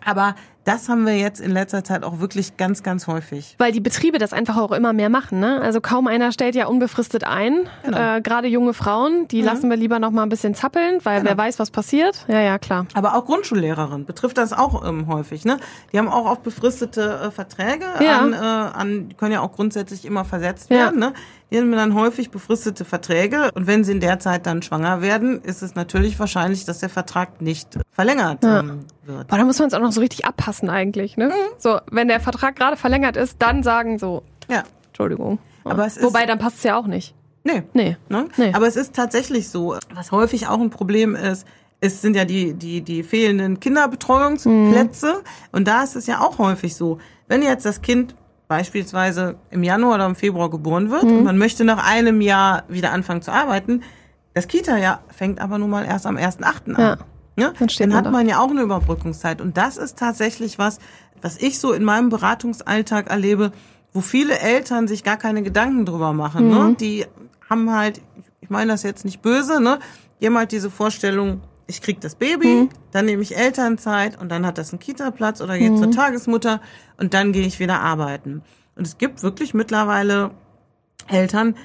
Aber 0.04 0.34
das 0.70 0.88
haben 0.90 1.06
wir 1.06 1.18
jetzt 1.18 1.42
in 1.42 1.52
letzter 1.52 1.84
Zeit 1.84 2.04
auch 2.04 2.20
wirklich 2.20 2.56
ganz, 2.58 2.84
ganz 2.84 3.08
häufig. 3.08 3.56
Weil 3.58 3.72
die 3.72 3.80
Betriebe 3.80 4.18
das 4.20 4.34
einfach 4.34 4.58
auch 4.58 4.72
immer 4.72 4.94
mehr 4.94 5.10
machen. 5.10 5.40
Ne? 5.40 5.60
Also 5.62 5.82
kaum 5.82 6.08
einer 6.08 6.32
stellt 6.32 6.56
ja 6.56 6.68
unbefristet 6.68 7.24
ein. 7.24 7.68
Genau. 7.84 8.18
Äh, 8.18 8.22
Gerade 8.22 8.48
junge 8.48 8.74
Frauen, 8.74 9.28
die 9.28 9.42
lassen 9.42 9.70
wir 9.70 9.78
lieber 9.78 10.00
noch 10.00 10.12
mal 10.12 10.24
ein 10.24 10.30
bisschen 10.30 10.54
zappeln, 10.56 11.00
weil 11.04 11.20
Genau. 11.20 11.32
wer 11.32 11.38
weiß, 11.38 11.60
was 11.60 11.72
passiert. 11.72 12.26
Ja, 12.28 12.40
ja, 12.42 12.58
klar. 12.60 12.86
Aber 12.94 13.16
auch 13.16 13.26
Grundschullehrerin 13.26 14.06
betrifft 14.06 14.38
das 14.38 14.54
auch 14.54 14.88
ähm, 14.88 15.08
häufig. 15.08 15.44
Ne? 15.46 15.58
Die 15.92 15.98
haben 15.98 16.08
auch 16.08 16.26
oft 16.30 16.44
befristete 16.44 17.20
äh, 17.28 17.32
Verträge, 17.32 17.86
Ja. 18.00 18.20
an, 18.20 18.34
äh, 18.34 18.38
an, 18.38 19.10
die 19.10 19.16
können 19.16 19.32
ja 19.34 19.42
auch 19.42 19.52
grundsätzlich 19.54 20.06
immer 20.06 20.24
versetzt 20.26 20.70
Ja. 20.70 20.78
werden. 20.78 21.00
Ne? 21.00 21.14
Die 21.52 21.58
haben 21.58 21.72
dann 21.72 21.96
häufig 21.96 22.30
befristete 22.30 22.86
Verträge 22.86 23.50
und 23.56 23.66
wenn 23.66 23.84
sie 23.84 23.94
in 23.94 24.00
der 24.00 24.20
Zeit 24.20 24.46
dann 24.46 24.62
schwanger 24.62 25.02
werden, 25.02 25.42
ist 25.42 25.64
es 25.64 25.74
natürlich 25.74 26.20
wahrscheinlich, 26.20 26.66
dass 26.66 26.78
der 26.78 26.90
Vertrag 26.90 27.42
nicht 27.42 27.80
verlängert 27.90 28.44
Ja. 28.44 28.60
ähm, 28.60 28.82
wird. 29.04 29.28
Boah, 29.30 29.38
da 29.38 29.44
muss 29.46 29.58
man 29.58 29.68
es 29.70 29.74
auch 29.74 29.80
noch 29.80 29.92
so 29.92 30.00
richtig 30.02 30.26
abpassen 30.26 30.59
eigentlich. 30.68 31.16
Ne? 31.16 31.32
So, 31.60 31.78
wenn 31.92 32.08
der 32.08 32.20
Vertrag 32.20 32.56
gerade 32.56 32.76
verlängert 32.76 33.16
ist, 33.16 33.36
dann 33.40 33.62
sagen 33.62 34.00
so, 34.00 34.24
Ja, 34.50 34.64
Entschuldigung. 34.88 35.38
Aber 35.64 35.86
es 35.86 35.98
ist- 35.98 36.04
Wobei, 36.04 36.26
dann 36.26 36.40
passt 36.40 36.58
es 36.58 36.64
ja 36.64 36.76
auch 36.78 36.88
nicht. 36.88 37.14
nee. 37.44 37.62
Nee. 37.74 37.98
Ne? 38.10 38.26
Nee. 38.38 38.52
Aber 38.54 38.68
es 38.68 38.76
ist 38.76 38.96
tatsächlich 38.96 39.50
so, 39.50 39.76
was 39.94 40.12
häufig 40.12 40.48
auch 40.48 40.60
ein 40.60 40.72
Problem 40.72 41.16
ist, 41.16 41.46
es 41.82 42.02
sind 42.02 42.16
ja 42.16 42.26
die, 42.26 42.54
die, 42.56 42.82
die 42.82 43.04
fehlenden 43.04 43.60
Kinderbetreuungsplätze. 43.60 45.22
Und 45.52 45.68
da 45.68 45.84
ist 45.84 45.96
es 45.96 46.08
ja 46.08 46.20
auch 46.22 46.38
häufig 46.40 46.76
so, 46.76 46.98
wenn 47.28 47.42
jetzt 47.42 47.66
das 47.66 47.82
Kind 47.82 48.16
beispielsweise 48.48 49.36
im 49.52 49.64
Januar 49.64 49.96
oder 49.96 50.06
im 50.08 50.16
Februar 50.16 50.50
geboren 50.50 50.90
wird 50.90 51.04
und 51.04 51.24
man 51.24 51.38
möchte 51.38 51.64
nach 51.64 51.88
einem 51.88 52.20
Jahr 52.20 52.64
wieder 52.68 52.92
anfangen 52.92 53.22
zu 53.22 53.32
arbeiten, 53.32 53.84
das 54.34 54.48
Kita-Jahr 54.48 55.04
fängt 55.16 55.40
aber 55.40 55.58
nun 55.60 55.70
mal 55.70 55.86
erst 55.86 56.06
am 56.08 56.18
1.8. 56.18 56.74
an. 56.76 56.82
Ja. 56.82 56.98
Ja, 57.40 57.54
Dann 57.58 57.70
steht 57.70 57.86
dann 57.88 57.90
man 57.90 58.06
hat 58.06 58.12
man 58.12 58.28
ja 58.28 58.40
auch 58.40 58.50
eine 58.50 58.62
Überbrückungszeit. 58.62 59.42
Und 59.42 59.58
das 59.58 59.78
ist 59.78 59.98
tatsächlich 59.98 60.58
was, 60.60 60.80
was 61.22 61.38
ich 61.38 61.60
so 61.60 61.74
in 61.74 61.84
meinem 61.84 62.10
Beratungsalltag 62.10 63.10
erlebe, 63.10 63.52
wo 63.94 64.02
viele 64.02 64.38
Eltern 64.40 64.88
sich 64.88 65.04
gar 65.04 65.18
keine 65.18 65.42
Gedanken 65.44 65.86
drüber 65.86 66.14
machen. 66.14 66.48
Mhm. 66.50 66.54
Ne? 66.54 66.76
Die 66.80 67.06
haben 67.50 67.72
halt, 67.72 68.02
ich 68.42 68.50
meine 68.50 68.72
das 68.72 68.84
jetzt 68.84 69.04
nicht 69.06 69.22
böse, 69.22 69.60
ne? 69.62 69.80
Die 70.22 70.28
haben 70.28 70.38
halt 70.38 70.52
diese 70.52 70.70
Vorstellung, 70.70 71.42
ich 71.66 71.82
krieg 71.82 72.00
das 72.02 72.16
Baby, 72.16 72.48
Mhm. 72.48 72.70
dann 72.92 73.06
nehme 73.06 73.22
ich 73.24 73.36
Elternzeit 73.38 74.20
und 74.20 74.30
dann 74.30 74.46
hat 74.46 74.58
das 74.58 74.72
einen 74.72 74.80
Kita-Platz 74.80 75.42
oder 75.42 75.58
geht 75.58 75.72
Mhm. 75.72 75.78
zur 75.78 75.92
Tagesmutter 75.92 76.62
und 76.98 77.14
dann 77.14 77.32
gehe 77.32 77.46
ich 77.48 77.60
wieder 77.60 77.80
arbeiten. 77.82 78.44
Und 78.76 78.86
es 78.88 78.98
gibt 78.98 79.24
wirklich 79.24 79.54
mittlerweile 79.54 80.32
Eltern, 81.08 81.56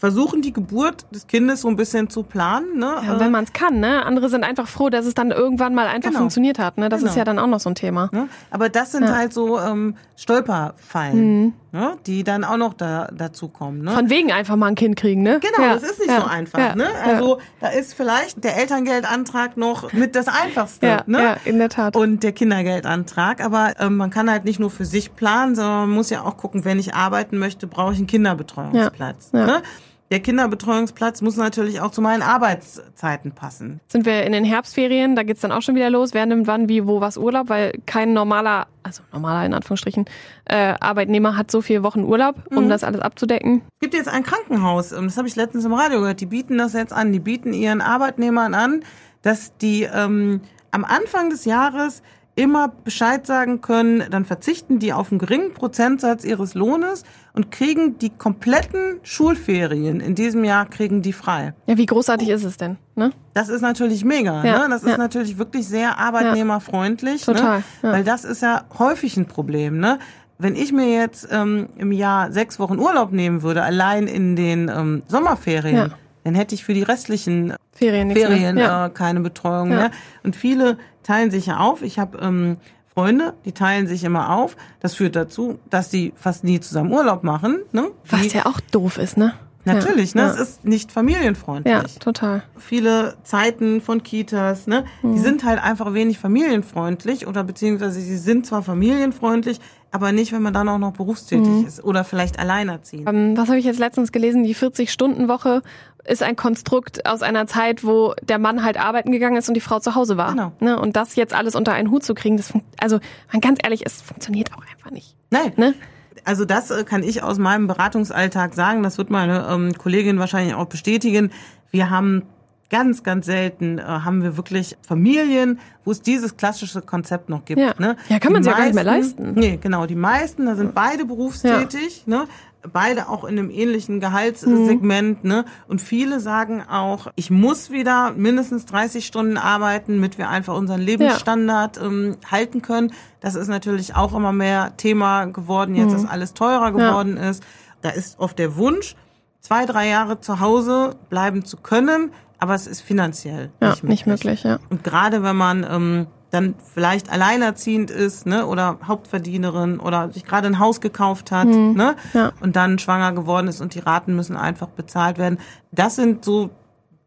versuchen 0.00 0.40
die 0.40 0.54
Geburt 0.54 1.04
des 1.14 1.26
Kindes 1.26 1.60
so 1.60 1.68
ein 1.68 1.76
bisschen 1.76 2.08
zu 2.08 2.22
planen. 2.22 2.78
Ne? 2.78 2.90
Ja, 3.06 3.16
Äh, 3.16 3.20
wenn 3.20 3.30
man 3.30 3.44
es 3.44 3.52
kann, 3.52 3.80
ne? 3.80 4.02
Andere 4.06 4.30
sind 4.30 4.44
einfach 4.44 4.66
froh, 4.66 4.88
dass 4.88 5.04
es 5.04 5.12
dann 5.12 5.30
irgendwann 5.30 5.74
mal 5.74 5.88
einfach 5.88 6.08
Genau. 6.08 6.20
funktioniert 6.20 6.58
hat, 6.58 6.78
ne? 6.78 6.88
Das 6.88 7.00
Genau. 7.00 7.10
ist 7.10 7.16
ja 7.18 7.24
dann 7.24 7.38
auch 7.38 7.46
noch 7.46 7.60
so 7.60 7.68
ein 7.68 7.74
Thema. 7.74 8.08
Ne? 8.10 8.28
Aber 8.50 8.70
das 8.70 8.92
sind 8.92 9.06
halt 9.14 9.34
so 9.34 9.60
ähm, 9.60 9.94
Stolperfallen, 10.16 11.52
ne? 11.72 11.96
die 12.06 12.24
dann 12.24 12.44
auch 12.44 12.56
noch 12.56 12.72
da, 12.74 13.08
dazu 13.12 13.48
kommen. 13.48 13.82
Ne? 13.82 13.90
Mhm. 13.90 13.94
Von 13.94 14.10
wegen 14.10 14.32
einfach 14.32 14.56
mal 14.56 14.68
ein 14.68 14.74
Kind 14.74 14.96
kriegen, 14.96 15.22
ne? 15.22 15.38
Genau, 15.40 15.68
ja. 15.68 15.74
das 15.74 15.82
ist 15.82 15.98
nicht 15.98 16.10
ja. 16.10 16.20
so 16.22 16.26
einfach. 16.26 16.58
Ja. 16.58 16.74
Ne? 16.74 16.86
Also 17.04 17.38
da 17.60 17.68
ist 17.68 17.92
vielleicht 17.94 18.42
der 18.42 18.56
Elterngeldantrag 18.56 19.56
noch 19.58 19.92
mit 19.92 20.14
das 20.16 20.28
Einfachste. 20.28 20.86
ja, 20.86 21.02
ne? 21.06 21.22
ja, 21.22 21.36
in 21.44 21.58
der 21.58 21.68
Tat. 21.68 21.94
Und 21.96 22.22
der 22.22 22.32
Kindergeldantrag. 22.32 23.44
Aber 23.44 23.74
ähm, 23.78 23.96
man 23.98 24.10
kann 24.10 24.30
halt 24.30 24.44
nicht 24.46 24.60
nur 24.60 24.70
für 24.70 24.84
sich 24.86 25.14
planen, 25.14 25.54
sondern 25.54 25.80
man 25.80 25.90
muss 25.90 26.08
ja 26.10 26.22
auch 26.22 26.36
gucken, 26.38 26.64
wenn 26.64 26.78
ich 26.78 26.94
arbeiten 26.94 27.38
möchte, 27.38 27.66
brauche 27.66 27.92
ich 27.92 27.98
einen 27.98 28.06
Kinderbetreuungsplatz. 28.06 29.30
Ja, 29.32 29.38
ja. 29.40 29.46
Ne? 29.46 29.62
Der 30.10 30.18
Kinderbetreuungsplatz 30.18 31.22
muss 31.22 31.36
natürlich 31.36 31.80
auch 31.80 31.92
zu 31.92 32.02
meinen 32.02 32.22
Arbeitszeiten 32.22 33.30
passen. 33.30 33.80
Sind 33.86 34.06
wir 34.06 34.24
in 34.24 34.32
den 34.32 34.44
Herbstferien, 34.44 35.14
da 35.14 35.22
geht's 35.22 35.40
dann 35.40 35.52
auch 35.52 35.62
schon 35.62 35.76
wieder 35.76 35.88
los. 35.88 36.14
Wer 36.14 36.26
nimmt 36.26 36.48
wann, 36.48 36.68
wie, 36.68 36.84
wo, 36.86 37.00
was 37.00 37.16
Urlaub, 37.16 37.48
weil 37.48 37.72
kein 37.86 38.12
normaler, 38.12 38.66
also 38.82 39.04
normaler 39.12 39.46
in 39.46 39.54
Anführungsstrichen, 39.54 40.06
äh, 40.46 40.74
Arbeitnehmer 40.80 41.36
hat 41.36 41.52
so 41.52 41.60
viele 41.60 41.84
Wochen 41.84 42.02
Urlaub, 42.02 42.34
um 42.50 42.64
Mhm. 42.64 42.68
das 42.68 42.82
alles 42.82 43.00
abzudecken. 43.00 43.62
Es 43.74 43.80
gibt 43.80 43.94
jetzt 43.94 44.08
ein 44.08 44.24
Krankenhaus, 44.24 44.90
ähm, 44.90 45.04
das 45.04 45.16
habe 45.16 45.28
ich 45.28 45.36
letztens 45.36 45.64
im 45.64 45.72
Radio 45.74 46.00
gehört, 46.00 46.20
die 46.20 46.26
bieten 46.26 46.58
das 46.58 46.72
jetzt 46.72 46.92
an. 46.92 47.12
Die 47.12 47.20
bieten 47.20 47.52
ihren 47.52 47.80
Arbeitnehmern 47.80 48.54
an, 48.54 48.82
dass 49.22 49.56
die 49.58 49.84
ähm, 49.84 50.40
am 50.72 50.84
Anfang 50.84 51.30
des 51.30 51.44
Jahres 51.44 52.02
immer 52.34 52.68
Bescheid 52.68 53.26
sagen 53.26 53.60
können, 53.60 54.04
dann 54.10 54.24
verzichten 54.24 54.78
die 54.78 54.92
auf 54.92 55.10
einen 55.12 55.18
geringen 55.18 55.52
Prozentsatz 55.52 56.24
ihres 56.24 56.54
Lohnes 56.54 57.04
und 57.32 57.50
kriegen 57.50 57.98
die 57.98 58.10
kompletten 58.10 58.98
Schulferien 59.02 60.00
in 60.00 60.14
diesem 60.14 60.44
Jahr 60.44 60.66
kriegen 60.66 61.02
die 61.02 61.12
frei. 61.12 61.54
Ja, 61.66 61.76
wie 61.76 61.86
großartig 61.86 62.28
ist 62.28 62.44
es 62.44 62.56
denn? 62.56 62.76
Ne? 62.96 63.10
Das 63.34 63.48
ist 63.48 63.60
natürlich 63.60 64.04
mega. 64.04 64.44
Ja, 64.44 64.62
ne? 64.62 64.68
Das 64.70 64.82
ja. 64.82 64.90
ist 64.90 64.98
natürlich 64.98 65.38
wirklich 65.38 65.66
sehr 65.66 65.98
arbeitnehmerfreundlich. 65.98 67.24
Total, 67.24 67.58
Ne? 67.58 67.64
ja. 67.82 67.92
Weil 67.92 68.04
das 68.04 68.24
ist 68.24 68.42
ja 68.42 68.64
häufig 68.78 69.16
ein 69.16 69.26
Problem. 69.26 69.78
Ne? 69.78 69.98
Wenn 70.38 70.56
ich 70.56 70.72
mir 70.72 70.88
jetzt 70.92 71.28
ähm, 71.30 71.68
im 71.76 71.92
Jahr 71.92 72.32
sechs 72.32 72.58
Wochen 72.58 72.78
Urlaub 72.78 73.12
nehmen 73.12 73.42
würde, 73.42 73.62
allein 73.62 74.06
in 74.06 74.36
den 74.36 74.68
ähm, 74.68 75.02
Sommerferien, 75.06 75.92
dann 76.24 76.34
hätte 76.34 76.54
ich 76.54 76.64
für 76.64 76.74
die 76.74 76.82
restlichen 76.82 77.54
Ferien, 77.72 78.10
Ferien 78.10 78.58
äh, 78.58 78.90
keine 78.92 79.20
Betreuung 79.20 79.68
mehr. 79.70 79.90
Und 80.22 80.36
viele 80.36 80.78
teilen 81.02 81.30
sich 81.30 81.46
ja 81.46 81.58
auf. 81.58 81.82
Ich 81.82 81.98
habe 81.98 82.18
ähm, 82.18 82.56
Freunde, 82.94 83.34
die 83.44 83.52
teilen 83.52 83.86
sich 83.86 84.02
immer 84.04 84.30
auf. 84.36 84.56
Das 84.80 84.94
führt 84.94 85.14
dazu, 85.16 85.58
dass 85.70 85.90
sie 85.90 86.12
fast 86.16 86.42
nie 86.44 86.58
zusammen 86.60 86.92
Urlaub 86.92 87.22
machen. 87.22 87.60
Ne? 87.72 87.90
Was 88.08 88.22
Die- 88.22 88.36
ja 88.36 88.46
auch 88.46 88.60
doof 88.72 88.98
ist, 88.98 89.16
ne? 89.16 89.34
Natürlich, 89.64 90.14
ja. 90.14 90.24
ne? 90.26 90.30
Es 90.32 90.40
ist 90.40 90.64
nicht 90.64 90.90
familienfreundlich 90.90 91.72
Ja, 91.74 91.82
total. 92.00 92.42
viele 92.56 93.14
Zeiten 93.24 93.80
von 93.80 94.02
Kitas, 94.02 94.66
ne? 94.66 94.84
Mhm. 95.02 95.14
Die 95.14 95.18
sind 95.20 95.44
halt 95.44 95.62
einfach 95.62 95.92
wenig 95.94 96.18
familienfreundlich 96.18 97.26
oder 97.26 97.44
beziehungsweise 97.44 98.00
sie 98.00 98.16
sind 98.16 98.46
zwar 98.46 98.62
familienfreundlich, 98.62 99.60
aber 99.92 100.12
nicht, 100.12 100.32
wenn 100.32 100.42
man 100.42 100.54
dann 100.54 100.68
auch 100.68 100.78
noch 100.78 100.92
berufstätig 100.92 101.46
Mhm. 101.46 101.66
ist 101.66 101.84
oder 101.84 102.04
vielleicht 102.04 102.38
alleinerziehend. 102.38 103.08
Ähm, 103.08 103.36
was 103.36 103.48
habe 103.48 103.58
ich 103.58 103.64
jetzt 103.64 103.78
letztens 103.78 104.12
gelesen? 104.12 104.44
Die 104.44 104.54
40-Stunden-Woche 104.54 105.62
ist 106.04 106.22
ein 106.22 106.36
Konstrukt 106.36 107.04
aus 107.06 107.22
einer 107.22 107.46
Zeit, 107.46 107.84
wo 107.84 108.14
der 108.22 108.38
Mann 108.38 108.64
halt 108.64 108.78
arbeiten 108.80 109.12
gegangen 109.12 109.36
ist 109.36 109.48
und 109.48 109.54
die 109.54 109.60
Frau 109.60 109.80
zu 109.80 109.94
Hause 109.94 110.16
war. 110.16 110.30
Genau. 110.30 110.52
Ne? 110.60 110.80
Und 110.80 110.96
das 110.96 111.16
jetzt 111.16 111.34
alles 111.34 111.54
unter 111.54 111.72
einen 111.72 111.90
Hut 111.90 112.02
zu 112.04 112.14
kriegen, 112.14 112.36
das 112.38 112.52
also 112.80 112.98
ganz 113.40 113.58
ehrlich, 113.62 113.84
es 113.84 114.00
funktioniert 114.00 114.52
auch 114.54 114.62
einfach 114.74 114.90
nicht. 114.90 115.14
Nein, 115.30 115.52
Ne? 115.56 115.74
Also 116.24 116.44
das 116.44 116.70
äh, 116.70 116.84
kann 116.84 117.02
ich 117.02 117.22
aus 117.22 117.38
meinem 117.38 117.66
Beratungsalltag 117.66 118.54
sagen. 118.54 118.82
Das 118.82 118.98
wird 118.98 119.10
meine 119.10 119.46
ähm, 119.50 119.72
Kollegin 119.76 120.18
wahrscheinlich 120.18 120.54
auch 120.54 120.66
bestätigen. 120.66 121.30
Wir 121.70 121.90
haben 121.90 122.22
ganz, 122.70 123.02
ganz 123.02 123.26
selten 123.26 123.78
äh, 123.78 123.82
haben 123.82 124.22
wir 124.22 124.36
wirklich 124.36 124.78
Familien, 124.86 125.58
wo 125.84 125.90
es 125.90 126.00
dieses 126.00 126.36
klassische 126.36 126.80
Konzept 126.80 127.28
noch 127.28 127.44
gibt. 127.44 127.60
Ja. 127.60 127.74
Ne? 127.78 127.96
Ja, 128.08 128.18
kann 128.18 128.32
man 128.32 128.42
sich 128.42 128.52
ja 128.52 128.56
gar 128.56 128.64
nicht 128.64 128.74
mehr 128.74 128.84
leisten. 128.84 129.32
Nee, 129.34 129.58
genau. 129.60 129.86
Die 129.86 129.96
meisten, 129.96 130.46
da 130.46 130.54
sind 130.54 130.74
beide 130.74 131.04
berufstätig, 131.04 132.04
ne? 132.06 132.26
Beide 132.72 133.08
auch 133.08 133.24
in 133.24 133.38
einem 133.38 133.48
ähnlichen 133.48 134.00
Gehaltssegment, 134.00 135.24
ne? 135.24 135.46
Und 135.66 135.80
viele 135.80 136.20
sagen 136.20 136.62
auch, 136.62 137.06
ich 137.16 137.30
muss 137.30 137.70
wieder 137.70 138.12
mindestens 138.12 138.66
30 138.66 139.06
Stunden 139.06 139.38
arbeiten, 139.38 139.94
damit 139.96 140.18
wir 140.18 140.28
einfach 140.28 140.54
unseren 140.54 140.80
Lebensstandard 140.80 141.80
ähm, 141.82 142.18
halten 142.30 142.60
können. 142.60 142.92
Das 143.20 143.34
ist 143.34 143.48
natürlich 143.48 143.96
auch 143.96 144.14
immer 144.14 144.32
mehr 144.32 144.76
Thema 144.76 145.24
geworden, 145.24 145.74
jetzt, 145.74 145.94
dass 145.94 146.06
alles 146.06 146.34
teurer 146.34 146.70
geworden 146.70 147.16
ist. 147.16 147.42
Da 147.80 147.88
ist 147.88 148.18
oft 148.18 148.38
der 148.38 148.56
Wunsch, 148.56 148.94
zwei, 149.40 149.64
drei 149.64 149.88
Jahre 149.88 150.20
zu 150.20 150.40
Hause 150.40 150.96
bleiben 151.08 151.46
zu 151.46 151.56
können, 151.56 152.12
aber 152.40 152.54
es 152.54 152.66
ist 152.66 152.80
finanziell 152.80 153.50
Ja, 153.60 153.70
nicht 153.70 153.82
möglich. 153.84 153.88
nicht 153.88 154.06
möglich, 154.06 154.42
ja. 154.44 154.58
Und 154.70 154.82
gerade 154.82 155.22
wenn 155.22 155.36
man 155.36 155.66
ähm, 155.70 156.06
dann 156.30 156.54
vielleicht 156.74 157.10
alleinerziehend 157.10 157.90
ist, 157.90 158.26
ne, 158.26 158.46
oder 158.46 158.78
Hauptverdienerin 158.86 159.80
oder 159.80 160.12
sich 160.12 160.24
gerade 160.24 160.46
ein 160.46 160.58
Haus 160.58 160.80
gekauft 160.80 161.30
hat, 161.32 161.46
ne, 161.48 161.96
Ja. 162.14 162.32
und 162.40 162.56
dann 162.56 162.78
schwanger 162.78 163.12
geworden 163.12 163.48
ist 163.48 163.60
und 163.60 163.74
die 163.74 163.80
Raten 163.80 164.14
müssen 164.16 164.36
einfach 164.36 164.68
bezahlt 164.68 165.18
werden. 165.18 165.38
Das 165.72 165.96
sind 165.96 166.24
so 166.24 166.50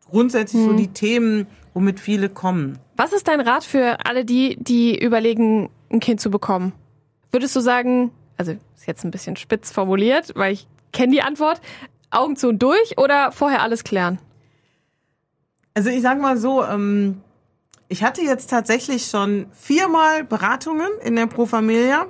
grundsätzlich 0.10 0.63
so 0.63 0.74
die 0.74 0.89
Themen, 0.89 1.48
womit 1.74 2.00
viele 2.00 2.30
kommen. 2.30 2.78
Was 2.98 3.13
ist 3.13 3.28
dein 3.28 3.39
Rat 3.41 3.63
für 3.63 4.06
alle 4.06 4.26
die, 4.26 4.58
die 4.60 4.98
überlegen, 4.98 5.69
ein 5.91 6.00
Kind 6.00 6.19
zu 6.22 6.30
bekommen? 6.30 6.74
Würdest 7.32 7.56
du 7.56 7.62
sagen, 7.62 8.12
also 8.38 8.52
ist 8.52 8.86
jetzt 8.86 9.04
ein 9.06 9.12
bisschen 9.12 9.36
spitz 9.38 9.72
formuliert, 9.72 10.34
weil 10.36 10.54
ich 10.54 10.67
kenne 10.91 11.13
die 11.13 11.22
Antwort, 11.24 11.62
Augen 12.12 12.36
zu 12.36 12.50
und 12.50 12.62
durch 12.62 12.98
oder 13.00 13.32
vorher 13.32 13.63
alles 13.63 13.84
klären? 13.84 14.19
Also 15.73 15.89
ich 15.89 16.01
sag 16.01 16.19
mal 16.21 16.38
so, 16.38 16.63
ähm, 16.63 17.21
ich 17.88 18.03
hatte 18.03 18.21
jetzt 18.21 18.49
tatsächlich 18.49 19.07
schon 19.07 19.47
viermal 19.51 20.23
Beratungen 20.23 20.88
in 21.03 21.15
der 21.15 21.27
Pro 21.27 21.45
Familia, 21.45 22.05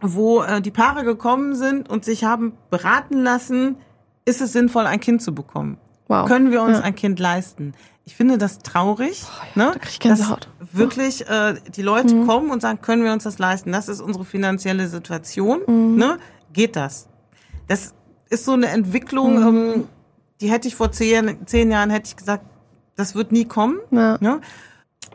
wo 0.00 0.42
äh, 0.42 0.60
die 0.60 0.70
Paare 0.70 1.04
gekommen 1.04 1.54
sind 1.54 1.88
und 1.88 2.04
sich 2.04 2.24
haben 2.24 2.52
beraten 2.70 3.22
lassen, 3.22 3.76
ist 4.24 4.40
es 4.40 4.52
sinnvoll, 4.52 4.86
ein 4.86 5.00
Kind 5.00 5.22
zu 5.22 5.34
bekommen? 5.34 5.78
Wow. 6.08 6.26
Können 6.26 6.50
wir 6.50 6.62
uns 6.62 6.78
Ja. 6.78 6.84
ein 6.84 6.94
Kind 6.94 7.18
leisten? 7.18 7.74
Ich 8.04 8.16
finde 8.16 8.38
das 8.38 8.58
traurig, 8.58 9.24
ne? 9.54 9.70
da 9.72 9.78
krieg 9.78 9.90
ich 9.92 10.00
Gänsehaut. 10.00 10.48
dass 10.58 10.74
wirklich 10.74 11.28
äh, 11.28 11.54
die 11.76 11.82
Leute 11.82 12.24
kommen 12.24 12.50
und 12.50 12.60
sagen, 12.60 12.80
können 12.80 13.04
wir 13.04 13.12
uns 13.12 13.24
das 13.24 13.38
leisten? 13.38 13.70
Das 13.72 13.88
ist 13.88 14.00
unsere 14.00 14.24
finanzielle 14.24 14.88
Situation, 14.88 15.96
ne? 15.96 16.18
Geht 16.52 16.74
das? 16.74 17.08
Das 17.68 17.94
ist 18.30 18.44
so 18.44 18.52
eine 18.52 18.66
Entwicklung, 18.68 19.36
ähm, 19.36 19.88
die 20.40 20.50
hätte 20.50 20.66
ich 20.66 20.74
vor 20.74 20.90
zehn, 20.90 21.46
zehn 21.46 21.70
Jahren 21.70 21.90
hätte 21.90 22.08
ich 22.08 22.16
gesagt, 22.16 22.44
das 23.00 23.14
wird 23.14 23.32
nie 23.32 23.44
kommen. 23.44 23.78
Ja. 23.90 24.18
Ne? 24.20 24.40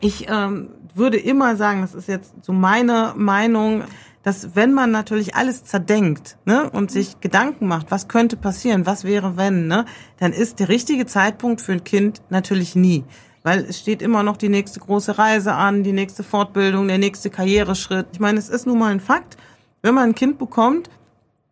Ich 0.01 0.27
ähm, 0.29 0.69
würde 0.93 1.17
immer 1.17 1.55
sagen, 1.55 1.81
das 1.81 1.93
ist 1.93 2.07
jetzt 2.07 2.33
so 2.41 2.53
meine 2.53 3.13
Meinung, 3.15 3.83
dass 4.23 4.55
wenn 4.55 4.73
man 4.73 4.89
natürlich 4.89 5.35
alles 5.35 5.63
zerdenkt 5.63 6.37
ne, 6.45 6.69
und 6.71 6.89
sich 6.89 7.19
Gedanken 7.19 7.67
macht, 7.67 7.91
was 7.91 8.07
könnte 8.07 8.37
passieren, 8.37 8.87
was 8.87 9.03
wäre 9.03 9.37
wenn, 9.37 9.67
ne, 9.67 9.85
dann 10.17 10.33
ist 10.33 10.59
der 10.59 10.67
richtige 10.67 11.05
Zeitpunkt 11.05 11.61
für 11.61 11.73
ein 11.73 11.83
Kind 11.83 12.23
natürlich 12.29 12.75
nie. 12.75 13.03
Weil 13.43 13.59
es 13.69 13.79
steht 13.79 14.01
immer 14.01 14.23
noch 14.23 14.37
die 14.37 14.49
nächste 14.49 14.79
große 14.79 15.19
Reise 15.19 15.53
an, 15.53 15.83
die 15.83 15.93
nächste 15.93 16.23
Fortbildung, 16.23 16.87
der 16.87 16.97
nächste 16.97 17.29
Karriereschritt. 17.29 18.07
Ich 18.13 18.19
meine, 18.19 18.39
es 18.39 18.49
ist 18.49 18.65
nun 18.65 18.79
mal 18.79 18.91
ein 18.91 18.99
Fakt, 18.99 19.37
wenn 19.83 19.93
man 19.93 20.09
ein 20.09 20.15
Kind 20.15 20.39
bekommt, 20.39 20.89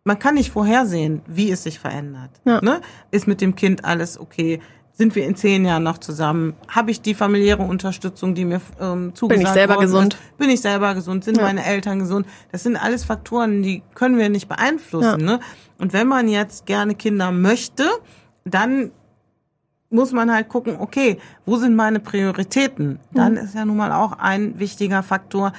man 0.02 0.18
kann 0.18 0.34
nicht 0.34 0.50
vorhersehen, 0.50 1.22
wie 1.26 1.52
es 1.52 1.62
sich 1.62 1.78
verändert. 1.78 2.30
Ja. 2.44 2.60
Ne? 2.60 2.80
Ist 3.12 3.28
mit 3.28 3.40
dem 3.40 3.54
Kind 3.54 3.84
alles 3.84 4.18
okay? 4.18 4.60
Sind 4.96 5.16
wir 5.16 5.26
in 5.26 5.34
zehn 5.34 5.64
Jahren 5.64 5.82
noch 5.82 5.98
zusammen? 5.98 6.54
Habe 6.68 6.92
ich 6.92 7.00
die 7.00 7.14
familiäre 7.14 7.64
Unterstützung, 7.64 8.36
die 8.36 8.44
mir 8.44 8.60
ähm, 8.80 9.12
zugesagt 9.12 9.40
Bin 9.40 9.46
ich 9.46 9.52
selber 9.52 9.76
gesund? 9.78 10.14
Ist? 10.14 10.38
Bin 10.38 10.50
ich 10.50 10.60
selber 10.60 10.94
gesund? 10.94 11.24
Sind 11.24 11.36
ja. 11.36 11.42
meine 11.42 11.64
Eltern 11.64 11.98
gesund? 11.98 12.26
Das 12.52 12.62
sind 12.62 12.76
alles 12.76 13.04
Faktoren, 13.04 13.64
die 13.64 13.82
können 13.94 14.18
wir 14.18 14.28
nicht 14.28 14.48
beeinflussen. 14.48 15.20
Ja. 15.20 15.26
Ne? 15.26 15.40
Und 15.78 15.92
wenn 15.92 16.06
man 16.06 16.28
jetzt 16.28 16.66
gerne 16.66 16.94
Kinder 16.94 17.32
möchte, 17.32 17.84
dann 18.44 18.92
muss 19.90 20.12
man 20.12 20.32
halt 20.32 20.48
gucken, 20.48 20.76
okay, 20.78 21.18
wo 21.44 21.56
sind 21.56 21.74
meine 21.74 21.98
Prioritäten? 21.98 23.00
Dann 23.12 23.32
mhm. 23.32 23.38
ist 23.38 23.54
ja 23.56 23.64
nun 23.64 23.76
mal 23.76 23.90
auch 23.90 24.12
ein 24.18 24.60
wichtiger 24.60 25.02
Faktor, 25.02 25.52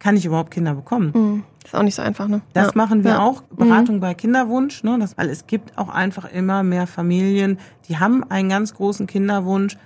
kann 0.00 0.16
ich 0.16 0.24
überhaupt 0.24 0.50
Kinder 0.50 0.74
bekommen? 0.74 1.12
Mhm. 1.14 1.44
Ist 1.64 1.74
auch 1.74 1.82
nicht 1.82 1.94
so 1.94 2.02
einfach, 2.02 2.28
ne? 2.28 2.42
Das 2.52 2.68
ja. 2.68 2.72
machen 2.74 3.04
wir 3.04 3.12
ja. 3.12 3.18
auch. 3.20 3.42
Beratung 3.42 3.96
mhm. 3.96 4.00
bei 4.00 4.14
Kinderwunsch, 4.14 4.82
ne? 4.82 4.98
Das, 4.98 5.16
weil 5.16 5.28
es 5.28 5.46
gibt 5.46 5.78
auch 5.78 5.88
einfach 5.88 6.30
immer 6.30 6.62
mehr 6.62 6.86
Familien, 6.86 7.58
die 7.88 7.98
haben 7.98 8.24
einen 8.30 8.48
ganz 8.48 8.74
großen 8.74 9.06
Kinderwunsch, 9.06 9.76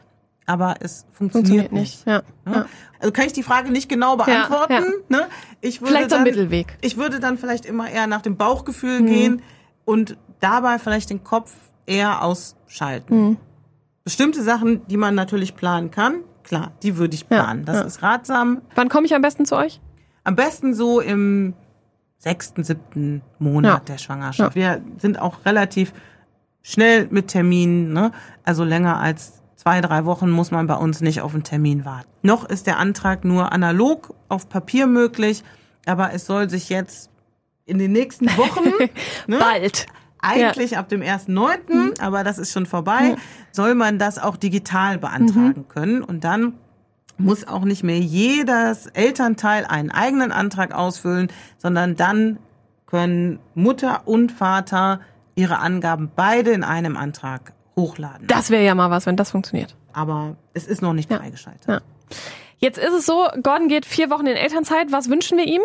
aber 0.46 0.76
es 0.80 1.06
funktioniert, 1.10 1.70
funktioniert 1.70 1.72
nicht. 1.72 2.06
Ja. 2.06 2.22
ja. 2.46 2.66
Also 3.00 3.12
kann 3.12 3.26
ich 3.26 3.32
die 3.32 3.42
Frage 3.42 3.70
nicht 3.70 3.88
genau 3.88 4.16
beantworten. 4.16 4.84
Ne? 5.08 5.26
Ich 5.60 5.80
würde 5.80 5.94
vielleicht 5.94 6.10
so 6.10 6.16
ein 6.16 6.22
Mittelweg. 6.22 6.78
Ich 6.80 6.96
würde 6.96 7.20
dann 7.20 7.36
vielleicht 7.36 7.66
immer 7.66 7.90
eher 7.90 8.06
nach 8.06 8.22
dem 8.22 8.36
Bauchgefühl 8.36 9.00
mhm. 9.00 9.06
gehen 9.06 9.42
und 9.84 10.16
dabei 10.40 10.78
vielleicht 10.78 11.10
den 11.10 11.24
Kopf 11.24 11.52
eher 11.84 12.22
ausschalten. 12.22 13.28
Mhm. 13.28 13.36
Bestimmte 14.04 14.42
Sachen, 14.42 14.86
die 14.86 14.96
man 14.96 15.16
natürlich 15.16 15.56
planen 15.56 15.90
kann, 15.90 16.20
klar, 16.44 16.72
die 16.82 16.96
würde 16.96 17.14
ich 17.14 17.28
planen. 17.28 17.64
Das 17.64 17.84
ist 17.84 18.02
ratsam. 18.02 18.62
Wann 18.76 18.88
komme 18.88 19.06
ich 19.06 19.14
am 19.14 19.22
besten 19.22 19.46
zu 19.46 19.56
euch? 19.56 19.80
Am 20.22 20.36
besten 20.36 20.74
so 20.74 21.00
im 21.00 21.54
sechsten, 22.18 22.64
siebten 22.64 23.22
Monat 23.38 23.88
ja. 23.88 23.94
der 23.94 23.98
Schwangerschaft. 23.98 24.56
Ja. 24.56 24.76
Wir 24.76 24.82
sind 24.98 25.20
auch 25.20 25.44
relativ 25.44 25.92
schnell 26.62 27.06
mit 27.10 27.28
Terminen, 27.28 27.92
ne? 27.92 28.12
also 28.44 28.64
länger 28.64 28.98
als 28.98 29.42
zwei, 29.54 29.80
drei 29.80 30.04
Wochen 30.04 30.30
muss 30.30 30.50
man 30.50 30.66
bei 30.66 30.74
uns 30.74 31.00
nicht 31.00 31.20
auf 31.20 31.34
einen 31.34 31.44
Termin 31.44 31.84
warten. 31.84 32.08
Noch 32.22 32.44
ist 32.44 32.66
der 32.66 32.78
Antrag 32.78 33.24
nur 33.24 33.52
analog 33.52 34.14
auf 34.28 34.48
Papier 34.48 34.86
möglich, 34.86 35.44
aber 35.86 36.12
es 36.12 36.26
soll 36.26 36.50
sich 36.50 36.68
jetzt 36.68 37.10
in 37.64 37.78
den 37.78 37.92
nächsten 37.92 38.26
Wochen 38.36 38.70
ne, 39.26 39.38
bald 39.38 39.86
eigentlich 40.20 40.72
ja. 40.72 40.80
ab 40.80 40.88
dem 40.88 41.02
1.9., 41.02 41.72
mhm. 41.72 41.94
aber 42.00 42.24
das 42.24 42.38
ist 42.38 42.52
schon 42.52 42.66
vorbei, 42.66 43.16
soll 43.52 43.74
man 43.74 43.98
das 43.98 44.18
auch 44.18 44.36
digital 44.36 44.98
beantragen 44.98 45.60
mhm. 45.60 45.68
können 45.68 46.02
und 46.02 46.24
dann 46.24 46.54
muss 47.18 47.46
auch 47.46 47.64
nicht 47.64 47.82
mehr 47.82 47.98
jedes 47.98 48.86
Elternteil 48.88 49.64
einen 49.64 49.90
eigenen 49.90 50.32
Antrag 50.32 50.74
ausfüllen, 50.74 51.28
sondern 51.58 51.96
dann 51.96 52.38
können 52.86 53.38
Mutter 53.54 54.02
und 54.06 54.32
Vater 54.32 55.00
ihre 55.34 55.58
Angaben 55.58 56.10
beide 56.14 56.52
in 56.52 56.64
einem 56.64 56.96
Antrag 56.96 57.52
hochladen. 57.76 58.26
Das 58.26 58.50
wäre 58.50 58.64
ja 58.64 58.74
mal 58.74 58.90
was, 58.90 59.06
wenn 59.06 59.16
das 59.16 59.30
funktioniert. 59.30 59.76
Aber 59.92 60.36
es 60.54 60.66
ist 60.66 60.82
noch 60.82 60.92
nicht 60.92 61.10
ja. 61.10 61.18
freigeschaltet. 61.18 61.66
Ja. 61.68 61.80
Jetzt 62.58 62.78
ist 62.78 62.92
es 62.92 63.06
so, 63.06 63.26
Gordon 63.42 63.68
geht 63.68 63.84
vier 63.84 64.10
Wochen 64.10 64.26
in 64.26 64.36
Elternzeit. 64.36 64.92
Was 64.92 65.10
wünschen 65.10 65.36
wir 65.36 65.46
ihm? 65.46 65.60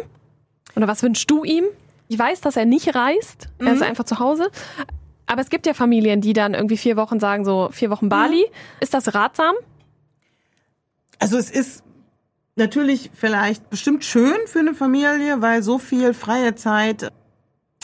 Oder 0.75 0.87
was 0.87 1.03
wünschst 1.03 1.29
du 1.31 1.43
ihm? 1.43 1.65
Ich 2.07 2.19
weiß, 2.19 2.41
dass 2.41 2.57
er 2.57 2.65
nicht 2.65 2.95
reist. 2.95 3.47
Er 3.59 3.69
mhm. 3.69 3.73
ist 3.73 3.83
einfach 3.83 4.03
zu 4.03 4.19
Hause. 4.19 4.49
Aber 5.25 5.41
es 5.41 5.49
gibt 5.49 5.65
ja 5.65 5.73
Familien, 5.73 6.19
die 6.19 6.33
dann 6.33 6.53
irgendwie 6.53 6.75
vier 6.75 6.97
Wochen 6.97 7.19
sagen, 7.21 7.45
so 7.45 7.69
vier 7.71 7.89
Wochen 7.89 8.09
Bali. 8.09 8.45
Mhm. 8.45 8.53
Ist 8.81 8.93
das 8.93 9.13
ratsam? 9.13 9.55
Also 11.21 11.37
es 11.37 11.49
ist 11.51 11.83
natürlich 12.55 13.11
vielleicht 13.13 13.69
bestimmt 13.69 14.03
schön 14.03 14.35
für 14.47 14.59
eine 14.59 14.73
Familie, 14.73 15.41
weil 15.41 15.63
so 15.63 15.77
viel 15.77 16.13
freie 16.13 16.55
Zeit 16.55 17.11